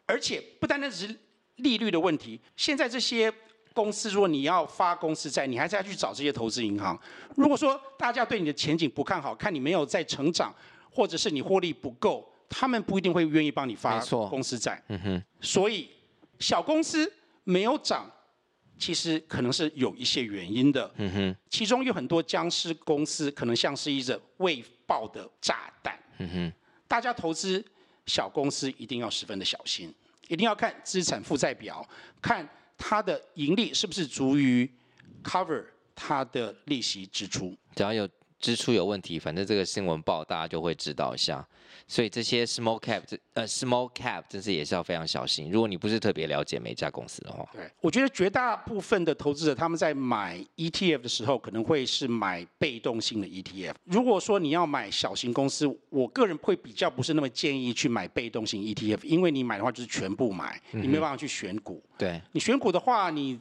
[0.05, 1.19] 而且不单单只是
[1.57, 3.31] 利率的问题，现在这些
[3.73, 6.99] 公司，如果你要发公司债，你还是要去找这些投资银行。
[7.35, 10.53] 如果说大家对你的前景不看好，看你没有在成长。
[10.95, 14.79] 或者是你获利不够，他们不一定会愿意帮你发公司债。
[14.89, 15.23] 嗯哼。
[15.41, 15.89] 所以
[16.37, 17.11] 小公司
[17.45, 18.07] 没有涨，
[18.77, 20.93] 其实可能是有一些原因的。
[20.97, 21.35] 嗯哼。
[21.49, 25.97] 其中有很多僵尸公司，可能像是一个未爆的炸弹。
[26.19, 26.53] 嗯哼。
[26.87, 27.63] 大家投资
[28.05, 29.93] 小公司一定要十分的小心，
[30.27, 31.87] 一定要看资产负债表，
[32.21, 34.69] 看它的盈利是不是足于
[35.23, 35.65] cover
[35.95, 37.57] 它的利息支出。
[37.75, 38.07] 只要有。
[38.43, 41.47] 支出有问题，反正这个新闻报大家就会知道一下，
[41.88, 45.49] 所以这些 small cap 这呃 small cap 真是也是要非常小心。
[45.49, 53.75] 如果你不是特别了解每一家公司的话，对，我觉得绝大部分的投资者他们在买 ETF 的时候，可能会是买被动性的 ETF。
[53.86, 61.82] 如果说你要买小型公司，我个人会比较不是那么建议去买被动性 ETF，因为你买的话就是全部买，你没办法去选股。
[61.91, 63.39] 嗯、对，你选股的话，你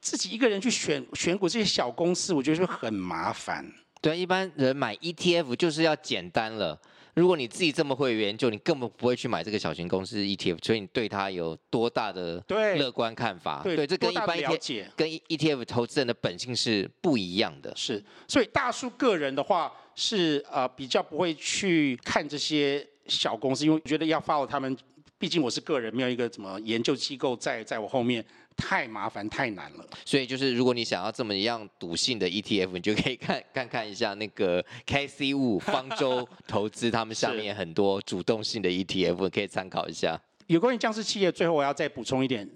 [0.00, 3.70] 自己一个人去选选股这些小公司，我觉得就很麻烦。
[4.00, 6.78] 对，一般人买 ETF 就是要简单了。
[7.14, 13.60] 如果你自己这么会研究，你根本不会去买这个小型公司 ETF，所以你对它有多大的乐观看法？
[13.64, 17.74] 对，对，这跟一般 ETF 跟 ETF 投资人的本性是不一样的。
[17.74, 24.76] 是，所以大叔个人的话是呃比较不会去看这些小公司，因为我觉得要 follow 他们，
[25.18, 28.24] 毕竟我是个人，没有一个什么研究机构在在我后面。
[28.58, 40.20] 太麻烦太难了，所以就是如果你想要这么一样赌性的 ETF，你就可以看看看一下那个 Cathie Wood 方舟投资，他们下面很多主动性的 ETF 可以参考一下。
[40.48, 42.46] 有关于僵尸企业，最后我要再补充一点，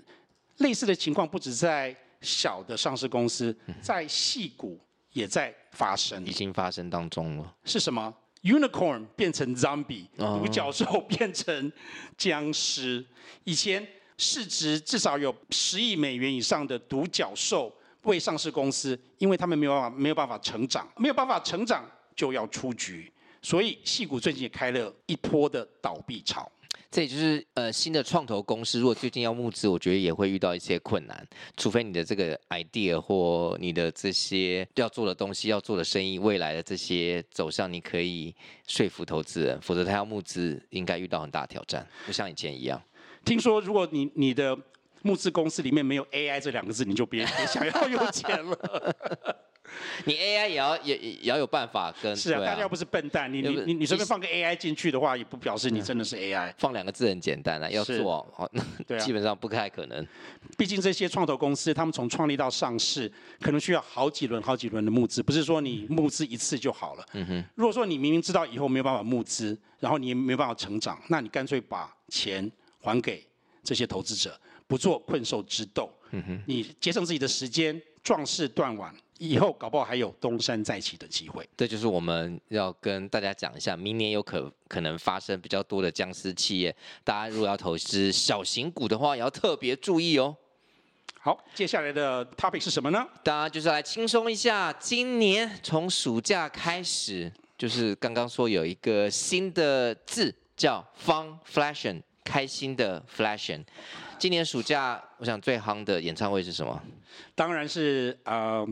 [0.59, 4.79] 类似的情况不止在小的上市公司，在细股
[5.13, 7.55] 也在发生，已经发生当中了。
[7.65, 8.13] 是什么
[8.43, 11.73] ？Unicorn 变成 Zombie，独角兽变成
[12.19, 13.07] 僵尸，
[13.45, 13.87] 以前。
[14.23, 26.49] 市值至少有十亿美元以上的独角兽未上市公司，因为他们没有办法没有办法成长，没有办法成长就要出局，所以戏股最近也开了一波的倒闭潮。
[26.89, 38.33] 这也就是呃新的创投公司，如果最近要募资，我觉得也会遇到一些困难，除非你的这个 idea 或你的这些要做的东西、要做的生意，未来的这些走向，你可以
[38.69, 42.81] 说服投资人，否则他要募资应该遇到很大挑战，不像以前一样。
[43.25, 44.57] 听说，如果你你的
[45.03, 48.57] 募资公司里面没有 AI 这两个字，你就别别想要有钱了。
[50.05, 52.15] 你 AI 也要也也要有办法跟。
[52.15, 56.51] 是啊，啊大家又不是笨蛋，你你你你随便放个 AI 进去的话，也不表示你真的是 AI。
[56.51, 58.47] 嗯、放两个字很简单啊，要做好，
[58.87, 60.07] 对啊，基本上不太可能。
[60.59, 67.07] 毕竟这些创投公司，他们从创立到上市，可能需要好几轮、好几轮的募资，不是说你募资一次就好了。
[67.15, 67.45] 嗯哼。
[67.55, 72.51] 如果说你明明知道以后没有办法募资，然后你也没有办法成长，那你干脆把钱。
[72.83, 73.27] 还给
[73.63, 75.91] 这些投资者，不做困兽之斗。
[76.11, 81.49] 嗯哼，你节省自己的时间，壮士断腕，以后搞不好还有东山再起的机会。
[81.57, 90.37] 这就是我们要跟大家讲一下，明年有可可能发生比较多的僵尸企业，大家如果要投资小型股的话，也要特别注意哦。
[91.19, 93.07] 好，接下来的 topic 是什么呢？
[93.23, 94.73] 大家就是来轻松一下。
[94.73, 103.65] 今年从暑假开始，就是刚刚说有一个新的字叫 “Funflation”，开心的 Flashion。
[104.19, 106.81] 今年暑假，我想最夯的演唱会是什么？
[107.35, 108.67] 当然是呃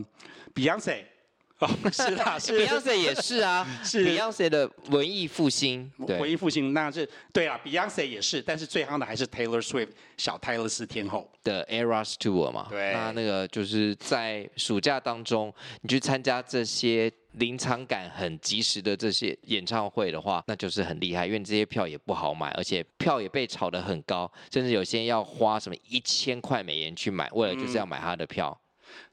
[0.55, 1.10] ，Beyonce。
[1.61, 4.05] 哦， 是啦，是 Beyonce 也是啊，是。
[4.05, 11.29] Beyonce 的文艺复兴，对，文艺复兴那是对啊，Beyonce 也是，但是最夯的还是 Taylor Swift 小泰勒斯天后。
[11.43, 28.55] 的 Eras Tour 嘛，对，那那个就是在暑假当中，你去参加这些临场感很及时的这些演唱会的话，那就是很厉害，因为这些票也不好买，而且票也被炒得很高，甚至有些人要花什么一千块美元去买，为了就是要买他的票。
[28.55, 28.61] 嗯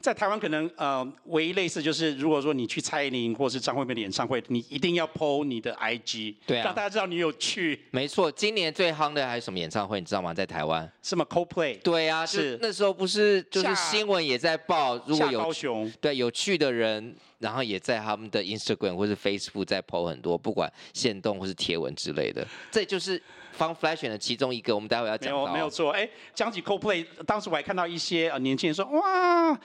[0.00, 7.80] 在台湾可能呃，唯一类似就是，如果说你去蔡依林或是张惠妹的演唱会，你一定要 po 你的 IG，对啊，让大家知道你有去。
[7.90, 10.32] 没错，今年最夯的还是什么演唱会，你知道吗？
[10.32, 11.78] 在台湾，什么 Coldplay？
[11.82, 23.20] 对啊，是那时候不是就是新闻也在报，如果有高雄对有去的人，然后也在他们的 Instagram 或是 Facebook 在 po 很多，不管线动或是贴文之类的，这就是。
[23.58, 25.44] Funflation 的其中一个，我们待会要讲到。
[25.44, 25.90] 没有，没有错。
[25.90, 29.58] 哎，讲起 Coldplay，当时我还看到一些呃年轻人说，哇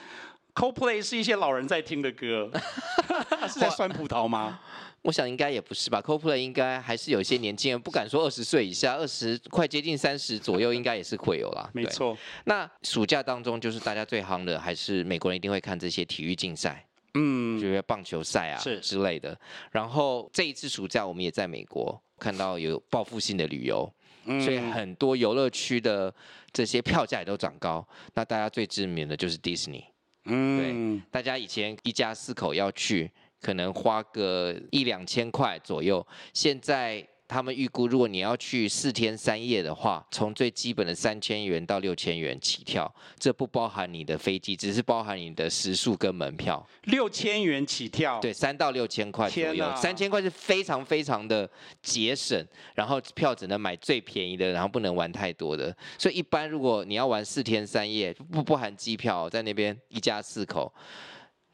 [0.55, 2.49] ，Coldplay 是一些老人在听的歌，
[3.47, 4.59] 是在酸葡萄吗？
[5.03, 11.69] 我想应该也不是吧，Coldplay 应该还是有一些年轻人，不敢说二十岁以下，二十快接近三十左右，应该也是会有啦。
[11.75, 12.17] 没错。
[12.45, 19.37] 那暑假当中，就是大家最夯的，还是美国人一定会看这些体育竞赛，嗯，就是棒球赛啊，是之类的。
[19.71, 22.01] 然后这一次暑假，我们也在美国。
[22.23, 23.91] 看到有报复性的旅游，
[24.25, 26.13] 所以很多游乐区的
[26.53, 27.85] 这些票价也都涨高。
[28.13, 29.83] 那大家最知名的就是迪士尼，
[30.25, 37.05] 嗯，对，大家以前一家四口要去，可能花个一两千块左右，现在。
[37.33, 46.63] 他们预估，如果你要去四天三夜的话，从最基本的三千元到六千元起跳，这不包含你的飞机，只是包含你的食宿跟门票。
[46.83, 49.75] 六千元起跳，对，三到六千块左右。
[49.75, 51.49] 三千块是非常非常的
[51.81, 55.75] 节省，然后票只能买最便宜的，然后不能玩太多的。
[55.97, 60.71] 所以一般如果你要玩四天三夜，不不含机票，在那边一家四口，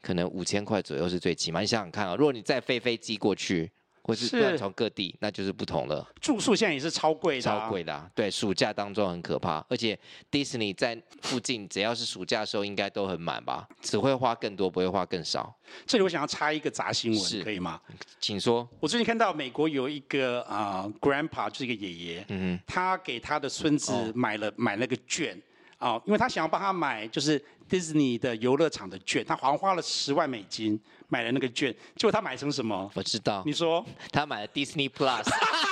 [0.02, 1.62] 可能五千块左右是最起码。
[1.62, 3.70] 你想想看啊，如果你再飞飞机过去。
[4.02, 6.06] 或是乱从各地，那就是不同了。
[6.20, 8.10] 住宿现在也是超贵的，超贵的啊。
[8.14, 9.98] 对，暑假当中很可怕，而且
[10.30, 13.68] 迪士尼在附近，只要是暑假的时候，应该都很满吧？
[13.80, 15.54] 只会花更多，不会花更少。
[15.86, 17.80] 这里我想要插一个杂新闻，可以吗？
[18.20, 18.68] 请说。
[18.80, 25.40] 我最近看到美国有一个啊、呃、，grandpa 就是一个爷爷，嗯哼，他给他的孙子买了、哦、买那个券
[25.80, 30.80] 啊、呃，因为他想要帮他买就是 Disney 的游乐场的券，他好像花了十万美金。
[31.12, 32.88] 买了那个券，结果他买成什么？
[32.94, 33.42] 我知道。
[33.44, 35.24] 你说 他买了 Disney Plus，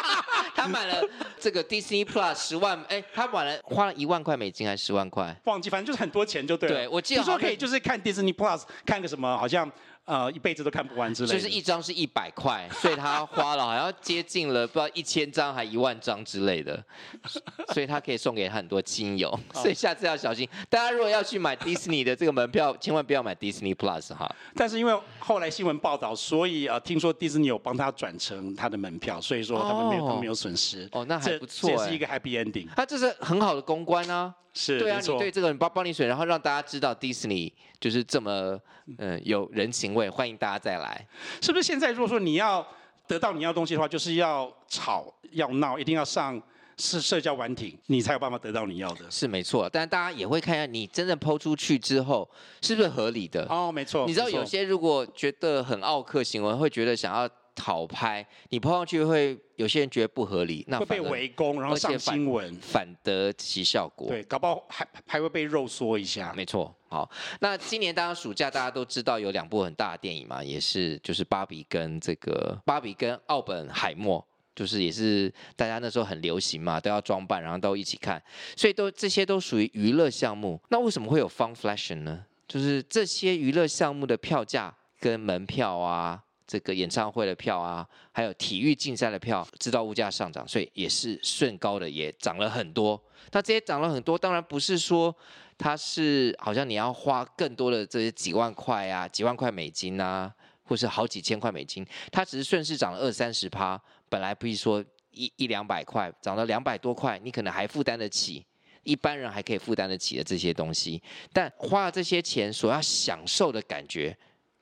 [0.53, 1.01] 他买了
[1.39, 5.33] 这个 Disney Plus 十万，哎，他买了花了一万块美金还是十万块？
[5.45, 6.75] 忘记，反正就是很多钱就对了。
[6.75, 7.21] 对，我记得。
[7.21, 9.71] 你说可以就是看 Disney Plus 看个什么，好像。
[10.09, 11.35] 呃，一辈子都看不完之类的。
[11.35, 16.83] 就是一张是一百块，所以他花了好像接近了不知道一千张还一万张之类的，
[17.75, 19.39] 所以他可以送给很多亲友。
[19.53, 24.35] 所以下次要小心，大家如果要去买迪士尼的这个门票，千万不要买 Disney Plus 哈。
[24.55, 30.89] 但是因为后来新闻报道，所以呃，听说迪士尼有帮他转成他的门票，所以说他们没有、哦、他们没有损失。
[30.93, 32.67] 哦，那还不错，这是一个 Happy Ending。
[32.75, 34.35] 他这是很好的公关啊。
[34.55, 38.59] 是，对啊，你对这个人帮帮你选，然后让大家知道迪士尼就是这么
[38.99, 41.07] 嗯、呃、有人情味，欢迎大家再来。
[41.41, 42.67] 是不是现在如果说你要
[43.07, 46.41] 得到你要东西的话，就是要吵要闹，一定要上
[46.77, 49.11] 是社交软体，你才有办法得到你要的。
[49.11, 52.29] 是没错，但大家也会看一下你真正抛出去之后
[52.63, 53.47] 是不是合理的。
[53.49, 54.07] 哦，没错。
[54.07, 57.29] 你知道有些如果觉得很傲客行为，会觉得想要。
[57.59, 64.07] 讨拍，你抛上去会有些人觉得不合理，那会被围攻，然后上新闻，反得其效果。
[64.07, 66.33] 对，搞不好还还会被肉缩一下。
[66.37, 78.23] 没错，好，那今年当然暑假大家都知道有两部很大的电影嘛，也是就是芭比跟这个芭比跟奥本海默，就是也是大家那时候很流行嘛，都要装扮，然后都一起看，
[78.57, 80.61] 所以都这些都属于娱乐项目。
[80.69, 82.25] 那为什么会有 Funflation 呢？
[82.47, 86.23] 就是这些娱乐项目的票价跟门票啊。
[86.49, 92.99] 这个演唱会的票啊，还有体育竞赛的票，知道物价上涨，所以也是顺高的，也涨了很多。
[93.33, 95.15] 那这些涨了很多，当然不是说
[95.59, 100.33] 它是好像你要花更多的这些几万块啊，几万块美金啊，
[100.63, 103.79] 或是好几千块美金，它只是顺势涨了二三十趴。
[104.09, 108.43] 本来不是说一一两百块，涨到两百多块，你可能还负担得起，
[108.85, 111.03] 一般人还可以负担得起的这些东西。
[111.31, 114.17] 但花了这些钱所要享受的感觉，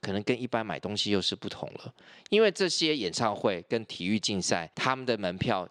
[0.07, 1.92] 可能跟一般买东西又是不同了。
[2.30, 5.68] 因为这些演唱会跟体育竞赛，他们的门票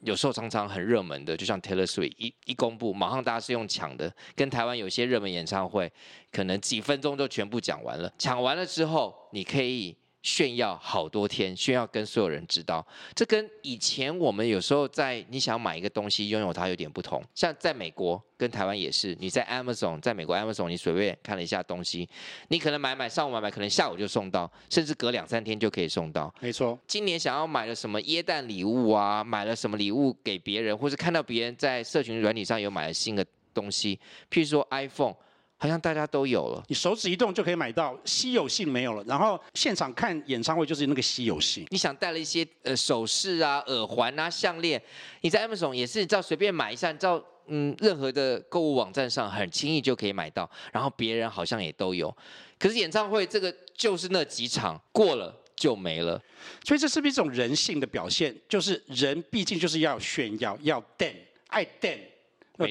[0.00, 4.10] 有时候常常很热门的，就像 Taylor Swift 一一公布，马上大家是用抢的。
[4.34, 5.92] 跟台湾有些热门演唱会，
[6.32, 8.10] 可能几分钟就全部讲完了。
[8.18, 9.94] 抢完了之后，你可以。
[10.24, 17.22] 炫耀好多天，炫耀跟所有人知道，这跟以前我们有时候在你想买一个东西拥有它有点不同。
[17.34, 22.08] 像在美国跟台湾也是，你在 Amazon，在美国 Amazon，你随便看了一下东西，
[22.48, 26.34] 你可能买买上午买买，可能下午就送到，甚至隔两三天就可以送到。
[26.40, 26.78] 没错。
[26.86, 33.22] 今年想要买了什么耶诞礼物啊，买了什么礼物给别人，或是看到别人在社群软体上有买了新的
[33.52, 34.00] 东西，
[34.30, 35.14] 譬如说 iPhone。
[35.56, 39.04] 好像大家都有了，你手指一动就可以买到，稀有性没有了。
[39.06, 41.64] 然后现场看演唱会就是那个稀有性。
[41.70, 44.80] 你想带了一些呃首饰啊、耳环啊、项链，
[45.22, 50.50] 你在 Amazon 也是，你知道随便买一下，你知道嗯，任何的购物网站上很轻易就可以买到。
[50.72, 52.14] 然后别人好像也都有，
[52.58, 56.20] 可是演唱会这个就是那几场过了就没了，
[56.64, 58.34] 所以这是不是一种人性的表现？
[58.48, 61.14] 就是人毕竟就是要炫耀，要电，
[61.46, 61.98] 爱电。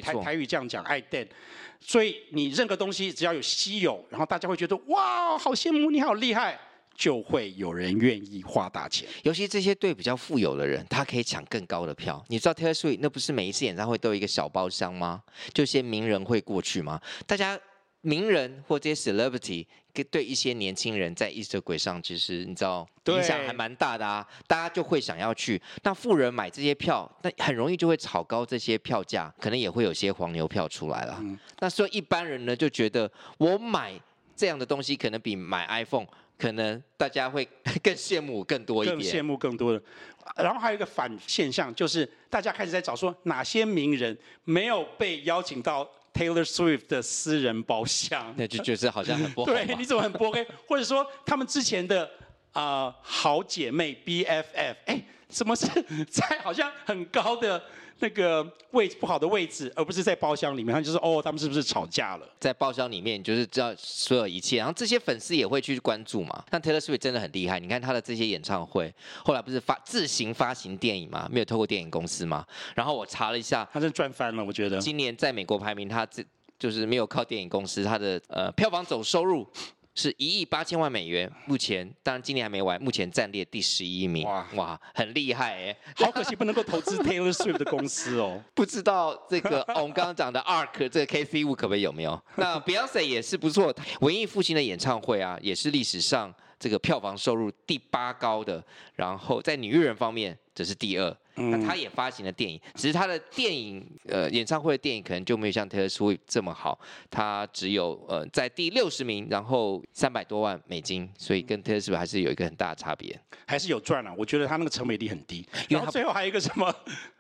[0.02, 1.28] 台台语这样讲，爱电。
[1.86, 6.60] 所以你任何东西只要有稀有，然后大家会觉得哇，好羡慕你，好厉害，
[6.96, 9.08] 就会有人愿意花大钱。
[9.24, 12.24] 尤其这些对比较富有的人，他可以抢更高的票。
[12.30, 15.22] 你知道 Taylor Swift 那不是每一次演唱会都有一个小包厢吗？
[15.54, 17.02] 就些名人会过去吗？
[17.28, 17.60] 大家。
[18.06, 19.66] 名人或这些 celebrity
[20.02, 25.62] 对一些年轻人在 Instagram 上，其实你知道影响还蛮大的啊，大家就会想要去。
[25.84, 31.18] 那富人买这些票，那很容易就会炒高这些票价，可能也会有些黄牛票出来了。
[31.20, 33.94] 嗯、那所以一般人呢就觉得，我买
[34.36, 37.46] 这样的东西，可能比买 iPhone，可能大家会
[37.84, 38.98] 更羡慕更多一点。
[38.98, 39.84] 更羡慕更多的。
[40.38, 45.88] 然后还有一个反现象，就是大家开始在找说哪些名人没有被邀请到。
[46.14, 49.52] Taylor Swift 的私人包厢， 那就觉得好像很不好。
[49.52, 50.46] 对，你怎么很不 OK？
[50.68, 52.04] 或者说他们之前的
[52.52, 55.04] 啊、呃、好姐妹 BFF，哎，
[55.34, 55.68] 怎么是
[56.06, 57.62] 在好像很高的？
[58.00, 62.28] 那个位置不好的位置，而不是在包厢里面，他就是哦，他们是不是吵架了？
[62.40, 66.44] 在包厢里面，就是知道所有一切，然后这些粉丝也会去关注嘛。
[66.50, 72.46] 但 Taylor Swift 真的很厉害，你看他的这些演唱会，后来不是发自行发行电影嘛，没有透过电影公司嘛。
[72.76, 74.80] 然后我查了一下，他真赚翻了，我觉得。
[74.80, 76.26] 今年在美国排名，他这
[76.60, 79.48] 就是没有靠电影公司，他的呃票房总收入。
[79.96, 84.26] 是一亿八千万美元，目前当然今年还没完，目前暂列第十一名。
[84.26, 85.78] 哇哇，很厉害哎！
[85.96, 88.42] 好可惜不能够投资 Taylor Swift 的公司哦。
[88.56, 92.20] 不知道这个、哦、我们刚刚讲的 ARK 这个 KC 五可不可以有没有？
[92.38, 98.64] 那 Beyonce 也是不错，文艺复兴的演唱会啊，也是历史上这个票房收入第八高的，
[98.96, 101.16] 然后在女艺人方面这是第二。
[101.36, 106.80] 那他也发行了电影，只是他的电影呃演唱会的电影可能就没有像 Taylor Swift 这么好，
[107.10, 113.20] 他只有呃在第六十名，然后三百多万美金，所以跟 Taylor Swift 还是有一个很大的差别。
[113.48, 116.74] 还是有赚啊，我觉得他那个成本力很低，然后最后还有一个什么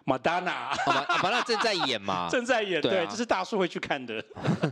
[0.05, 4.24] Madonna，马马上正在演嘛， 正在演，对，这是大叔会去看的，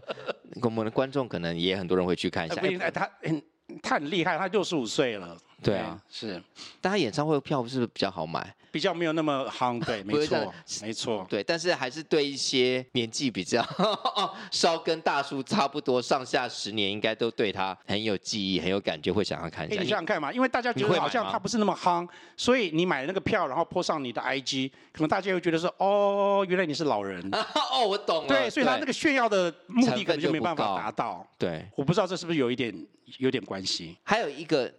[0.61, 2.61] 我们的观众可能也很多人会去看一下。
[2.79, 3.43] 哎，他很
[3.81, 5.37] 他很厉害，他六十五岁了。
[5.63, 6.41] 对啊，是，
[6.79, 8.53] 但他演唱会的票是不是比较好买？
[8.71, 13.61] 比较没有那么夯， 对，没错，没错，对，但是还是对一些年纪比较
[14.49, 19.81] 稍跟大叔差不多，上下十年，应该都对他很有记忆、很有感觉，会想要看一下。
[19.81, 22.07] 你想想看嘛，因为大家觉得好像他不是那么夯，
[22.37, 27.21] 所以你买那个票，然后 po 上你的 IG，可能大家会觉得说，哦，原来你是老人。
[27.73, 28.27] 哦，我懂了。
[28.29, 31.27] 对，所以他那个炫耀的目的可能就没办法达到。
[31.37, 32.73] 对，我不知道这是不是有一点
[33.17, 33.97] 有点关系。
[34.03, 34.71] 还有一个。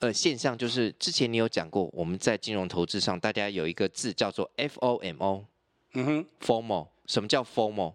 [0.00, 5.44] 呃，现象就是之前你有讲过，我们在金融投资上，大家有一个字叫做 FOMO，
[5.94, 7.94] 嗯哼，FOMO，什么叫 FOMO？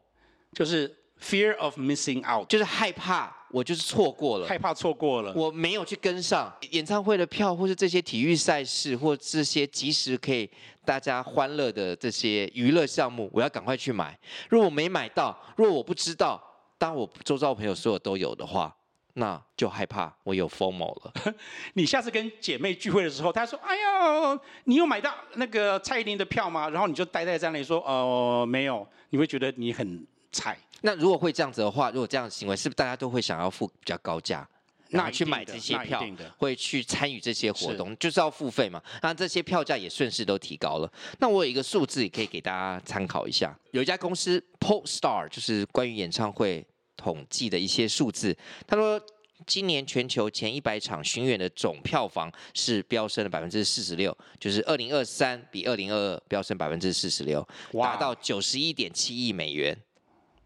[0.54, 0.92] 就是
[1.22, 10.50] Fear of Missing Out，就是害怕我就是错过了，害怕错过了，我没有去跟上演唱会的票，或是这些体育赛事，或这些即时可以
[10.84, 14.20] 大家欢乐的这些娱乐项目，我要赶快去买。
[14.50, 16.42] 如果我没买到，如果我不知道，
[16.80, 18.76] 当我周遭朋友所有都有的话。
[19.14, 21.14] 那就害怕我有 FOMO 了。
[21.74, 30.58] 你下次跟姐妹聚会的时候，她说：“哎呀，你有买到那个蔡依林的票吗？”然后你就呆呆在那里说：“哦、呃，没有。”你会觉得你很菜。
[30.82, 34.48] 那如果会这样子的话，如果这样的行为，是不是大家都会想要付比较高价，
[34.92, 36.02] 那去买这些票，
[36.38, 38.82] 会去参与这些活动，就是要付费嘛？
[39.02, 40.92] 那这些票价也顺势都提高了。
[41.20, 46.66] 那我有一个数字也可以给大家参考一下，有一家公司 Polestar，就是关于演唱会。
[46.98, 48.36] 统计的一些数字，
[48.68, 49.02] 他说
[49.48, 59.76] 今年全球前一百场巡演的总票房是飙升了百分之四十六，就是二零二三比二零二二飙升百分之四十六，达到九十一点七亿美元。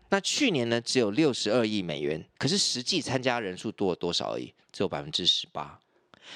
[0.09, 5.77] 那去年呢，只有六十二亿美元，可是实际参加人数多了多少而已，只有百分之十八，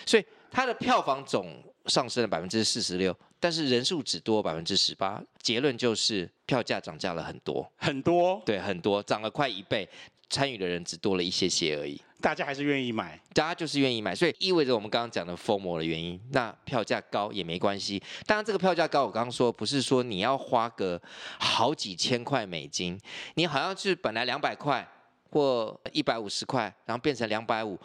[0.05, 9.88] 所以它的票房总上升了百分之四十六，但是人数只多百分之十八，结论就是票价涨价了很多，很多，对，很多，涨了快一倍，
[10.30, 12.00] 参与的人只多了一些些而已。
[12.22, 17.97] 大家还是愿意买，大家就是愿意买，所以意味着我们刚刚讲的 FOMO 的原因，那票价高也没关系。
[18.26, 21.02] 当然，这个票价高，我刚刚说不是说你要花个
[21.39, 23.00] 好几千块美金，
[23.36, 24.86] 你好像是本来两百块
[25.32, 27.80] 或一百五十块，然后变成两百五，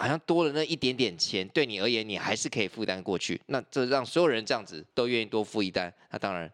[0.00, 3.40] 好像多了那一点点钱，对你而言你还是可以负担过去。
[3.46, 6.50] 那这让所有人这样子都愿意多付一单，那当然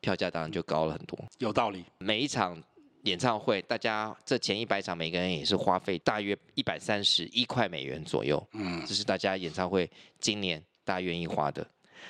[0.00, 1.18] 票价当然就高了很多。
[1.38, 2.62] 有道理，每一场。
[3.04, 8.46] 演唱会，大家这前一百场，每个人也是花费大约一百三十一块美元左右。
[8.52, 11.66] 嗯，这是大家演唱会今年大家愿意花的。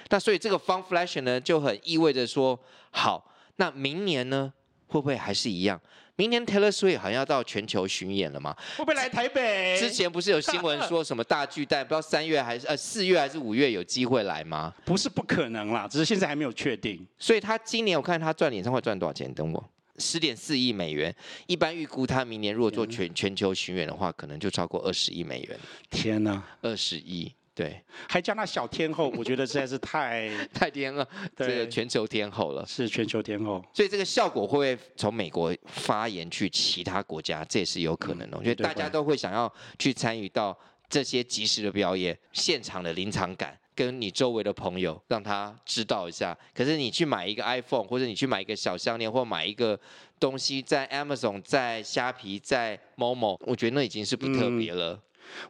[0.08, 2.58] 那所以这个 Funkflation 呢，就很意味着说，
[2.90, 4.52] 好，那明年呢，
[4.88, 5.80] 会不会还是一样？
[6.16, 8.54] 明年 Taylor Swift 好像要到全球巡演了嘛？
[8.76, 9.76] 会不会来台北？
[9.78, 14.74] 之前不是有新闻说什么大巨蛋，不知道三月还是呃四月还是五月有机会来吗？
[14.84, 17.06] 不是不可能啦，只是现在还没有确定。
[17.18, 19.32] 所以他今年我看他赚演唱会赚多少钱？
[19.34, 19.70] 等我。
[19.98, 21.14] 十点四亿美元，
[21.46, 25.58] 一般预估他明年如果做全全球巡演的话，可能就超过二十亿美元。
[25.90, 27.30] 天哪，二十亿，
[27.60, 31.06] 对，还叫那小天后， 我觉得实在是太 太天了，
[31.36, 33.62] 这个全球天后了，是全球天后。
[33.74, 37.44] 所以这个效果会不会从美国发言去其他国家？
[37.44, 38.38] 这也是有可能的。
[38.38, 40.58] 我觉得大家都会想要去参与到
[40.88, 43.58] 这些即时的表演，现场的临场感。
[43.72, 49.78] 跟你周围的朋友让他知道一下，可是你去买一个 iPhone，或者你去买一个小项链，或买一个
[50.18, 54.92] 东西，在 Amazon、在虾皮、在 Momo，我觉得那已经是不特别了。
[54.92, 55.00] 嗯、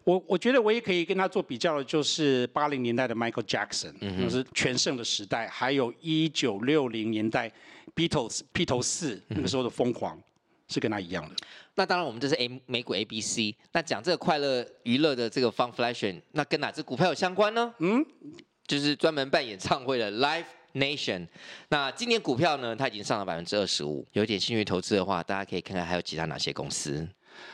[0.05, 7.51] 我我觉得唯一可以跟他做比较的，就是八零年代的 Michael Jackson，嗯哼，就是全盛的时代，还有一九六零年代
[7.95, 10.23] Beatles 披头四那个时候的疯狂，嗯、
[10.69, 11.35] 是跟他一样的。
[11.77, 13.57] 那当然，我们这是 A 美股 A B C。
[13.73, 17.73] 那讲这个快乐娱乐的这个 Funkflation，那跟哪只股票有相关呢？
[17.79, 18.05] 嗯，
[18.67, 21.27] 就是专门办演唱会的 Live Nation。
[21.69, 24.07] 那今年股票呢，它已经上了百分之二十五。
[24.13, 27.09] 有点兴趣投资的话，大家可以看看还有其他哪些公司。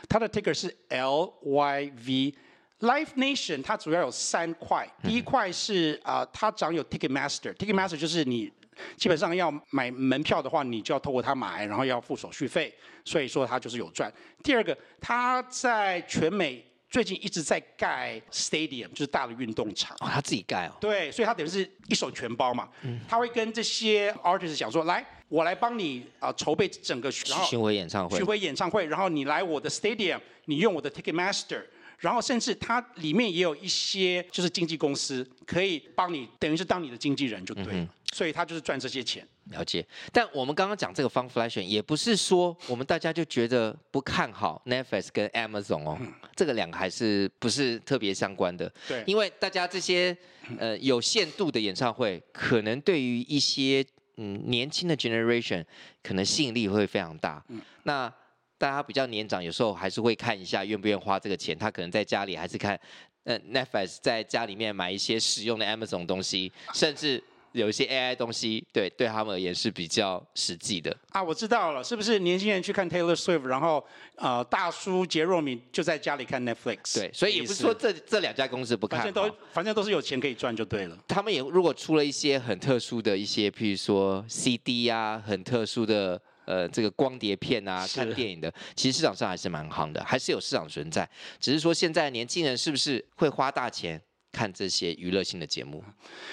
[0.09, 2.35] 它的 ticker 是 L Y V。
[2.81, 7.55] Live Nation 它主要有三块，第一块是啊、呃，它掌有 Ticketmaster。
[7.55, 8.53] Ticketmaster 就是你。
[8.99, 12.71] 基本上要买门票的话，你就要透过它买，然后要付手续费，
[13.07, 14.13] 所以说它就是有赚。
[14.45, 19.97] 第二个，它在全美最近一直在盖 stadium，就是大的运动场。
[20.01, 20.77] 哦，他自己盖哦。
[20.79, 22.69] 对，所以他等于是一手全包嘛。
[22.83, 23.01] 嗯。
[23.09, 28.17] 他会跟这些 artist 讲说，来，我来帮你啊筹备整个巡回演唱会。
[28.17, 31.63] 巡回演唱会，然后你来我的 stadium，你用我的 Ticketmaster。
[31.99, 39.27] 然后甚至它里面也有一些就是经纪公司可以帮你，等于是当你的经纪人就对，嗯、所以他就是赚这些钱。
[39.45, 39.85] 了解。
[40.13, 48.71] 但我们刚刚讲这个 Funkflation 也不是说我们大家就觉得不看好 Netflix 跟 Amazon 哦，嗯、这个两个还是不是特别相关的。
[48.87, 49.03] 对。
[49.07, 50.15] 因为大家这些
[50.59, 53.83] 呃有限度的演唱会，可能对于一些
[54.17, 55.65] 嗯年轻的 generation
[56.03, 57.45] 可能吸引力会非常大。
[57.49, 57.61] 嗯。
[57.85, 58.13] 那
[58.59, 61.57] 大家比较年长，有时候还是会看一下愿不愿意花这个钱。
[61.57, 62.79] 他可能在家里还是看，
[63.25, 67.23] 呃，Netflix 在家里面买一些实用的 Amazon 东西， 甚至
[67.57, 70.97] 有一些 AI 东西，对，对他们而言是比较实际的。
[71.11, 73.85] 啊，我知道了，是不是年轻人去看 Taylor Swift，然后
[74.17, 76.95] 呃，大叔杰若敏就在家里看 Netflix？
[76.95, 80.99] 对，所以也不是说这这两家公司不看，反正都反正都是有钱可以赚就对了。
[81.09, 86.21] 他们也如果出了一些很特殊的一些，譬如说 CD 啊，很特殊的。
[86.47, 91.05] 呃，这个光碟片啊，看电影的，其实市场上还是蛮夯的，还是有市场存在。
[91.41, 94.01] 只是说现在年轻人是不是会花大钱
[94.37, 95.83] 看这些娱乐性的节目，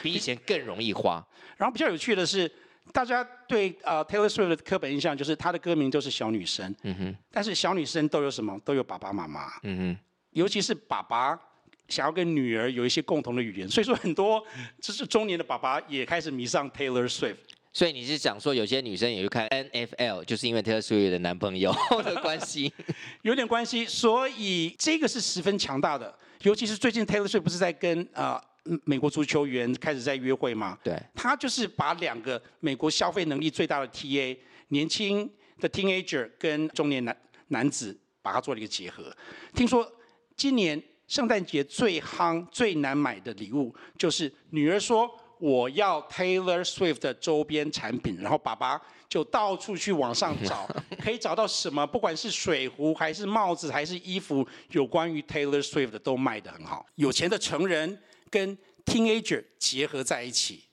[0.01, 1.25] 比以前更容易花。
[1.55, 2.51] 然后比较有趣的是，
[2.91, 6.75] 大家对呃 Taylor Swift 的刻板印象就是她的歌名都是小女生。
[6.81, 7.15] 嗯哼。
[7.31, 8.59] 但是小女生都有什么？
[8.65, 9.53] 都有爸爸妈妈。
[9.63, 9.97] 嗯哼。
[10.31, 11.39] 尤其是爸爸
[11.87, 14.43] 想要跟女儿有一些共同的语言，所以说很多
[14.81, 17.37] 就是中年的爸爸也开始迷上 Taylor Swift。
[17.75, 21.73] 所以你是讲说有些女生也会看 NFL，就是因为 Taylor Swift 的男朋友
[22.03, 22.71] 的关系，
[23.23, 23.85] 有点关系。
[23.85, 30.77] 所以这个是十分强大的，尤其是最近 Taylor Swift 不是在跟啊、呃、美国足球员开始在约会吗？
[30.83, 34.37] 对，他就是把两个美国消费能力最大的 TA，
[34.67, 35.29] 年轻
[35.59, 37.17] 的 teenager 跟中年男
[37.47, 39.15] 男子，把它做了一个结合。
[39.55, 39.89] 听说
[40.35, 45.19] 今年圣诞节最夯最难买的礼物，就是女儿说。
[45.43, 50.65] 我要 Taylor Swift 的周边产品，然后爸爸就到处去网上找，
[51.03, 51.85] 可以找到什么？
[51.85, 56.85] 不管是水壶还是帽子还是衣服，有关于 Taylor Swift 的都卖得很好。
[56.95, 60.63] 有钱的成人跟 teenager 结合在一起。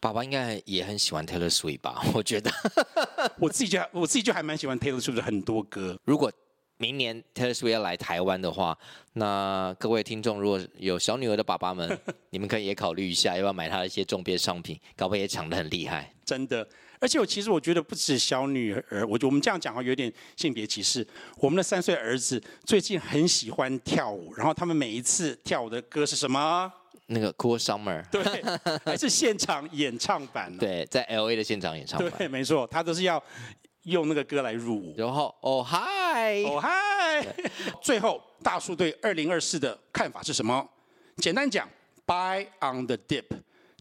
[0.00, 2.02] 爸爸应该也很喜欢 Taylor Swift 吧？
[2.14, 2.50] 我觉得，
[3.36, 5.98] 我自己就我自己就还蛮喜欢 Taylor Swift 的很多歌。
[6.04, 6.32] 如果
[6.84, 8.76] 明年 Taylor Swift 要来台湾的话，
[9.14, 16.12] 那各位听众如果有小女儿的爸爸们， 你们可以也考虑一下，要不要买她的一些周边商品，搞不好也抢得很厉害。
[16.26, 16.66] 真的，
[17.00, 21.06] 而且我其实我觉得不止小女儿，我我们这样讲话有点性别歧视。
[21.38, 26.70] 我们的三岁儿子最近很喜欢跳舞，然后他们每一次跳舞的歌是什么？
[27.06, 28.22] 那个 Cool Summer，对，
[28.84, 30.54] 还是现场演唱版。
[30.58, 32.12] 对，在 LA 的现场演唱版。
[32.18, 33.22] 对，没错，他都是要
[33.84, 34.94] 用那个歌来入伍。
[34.96, 37.26] 然后，哦嗨，哦嗨。
[37.80, 40.68] 最后，大叔对二零二四的看法是什么？
[41.18, 41.68] 简单讲
[42.06, 43.24] ，Buy on the dip，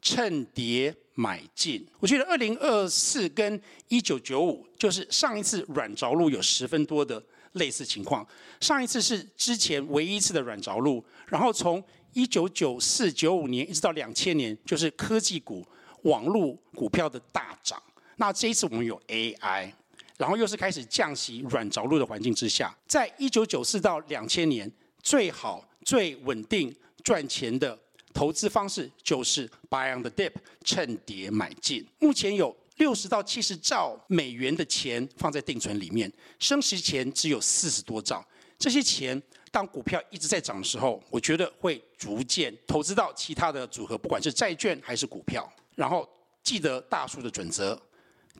[0.01, 1.87] 趁跌买进。
[1.99, 7.21] 我觉得二零二四跟一九九五，就是上一次软着陆有十分多的
[7.53, 8.25] 类似情况。
[8.59, 11.83] 上一次是之前唯一一次的软着陆，然后从
[12.13, 15.65] 一九九四九五年一直到两千年，就是科技股、
[16.03, 17.81] 网络股票的大涨。
[18.17, 19.71] 那这一次我们有 AI，
[20.17, 27.77] 然后又是开始降息、软着陆的环境之下，在一九九四到两千年，最好、最稳定赚钱的
[28.13, 30.33] 投资方式就是 buy on the dip，
[30.63, 31.85] 趁跌买进。
[31.99, 38.25] 目前有六十到七十兆美元的钱放在定存里面，升息钱只有四十多兆，
[38.57, 39.21] 这些钱。
[39.51, 45.47] 当股票一直在涨的时候，我觉得会逐渐投资到其他的组合，不管是债券还是股票。
[45.75, 46.09] 然后
[46.41, 47.79] 记得大数的准则，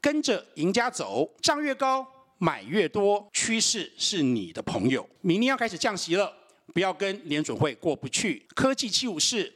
[0.04, 2.06] 跟着赢家走，涨越高
[2.38, 5.10] 买越多，趋势是你的朋友。
[5.22, 6.30] 明年要开始降息了，
[6.74, 8.46] 不要跟联准会过不去。
[8.54, 9.54] 科技七武士、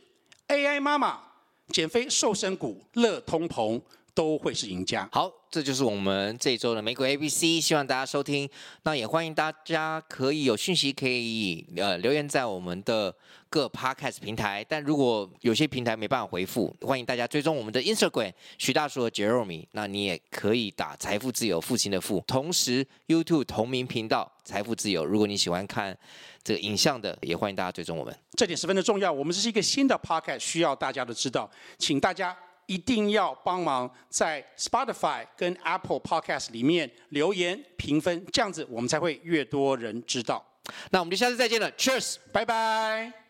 [0.47, 1.21] AI 妈妈、
[1.67, 3.81] 减肥瘦身股、乐通膨。
[4.17, 5.07] 都会是赢家。
[5.11, 8.49] 好，这就是我们这一周的美股 ABC，希望大家收听。
[8.81, 13.15] 那也欢迎大家可以有讯息可以呃留言在我们的
[13.47, 14.65] 各 Podcast 平台。
[14.67, 19.67] 但如果有些平台没办法回复，欢迎大家追踪我们的 Instagram 徐大叔和 Jeremy。
[19.73, 25.05] 那你也可以打财富自由父亲的父，同时 YouTube 同名频道财富自由。
[25.05, 25.95] 如果你喜欢看
[26.41, 28.11] 这个影像的，也欢迎大家追踪我们。
[28.31, 29.13] 这点十分的重要。
[29.13, 31.47] 我们这是一个新的 Podcast，需要大家的知道，
[31.77, 32.35] 请大家。
[32.67, 40.45] 一定要帮忙在 Spotify 跟 Apple Podcast 里面留言评分，这样子我们才会越多人知道。
[40.91, 43.26] 那我们就下次再见了，Cheers，拜拜。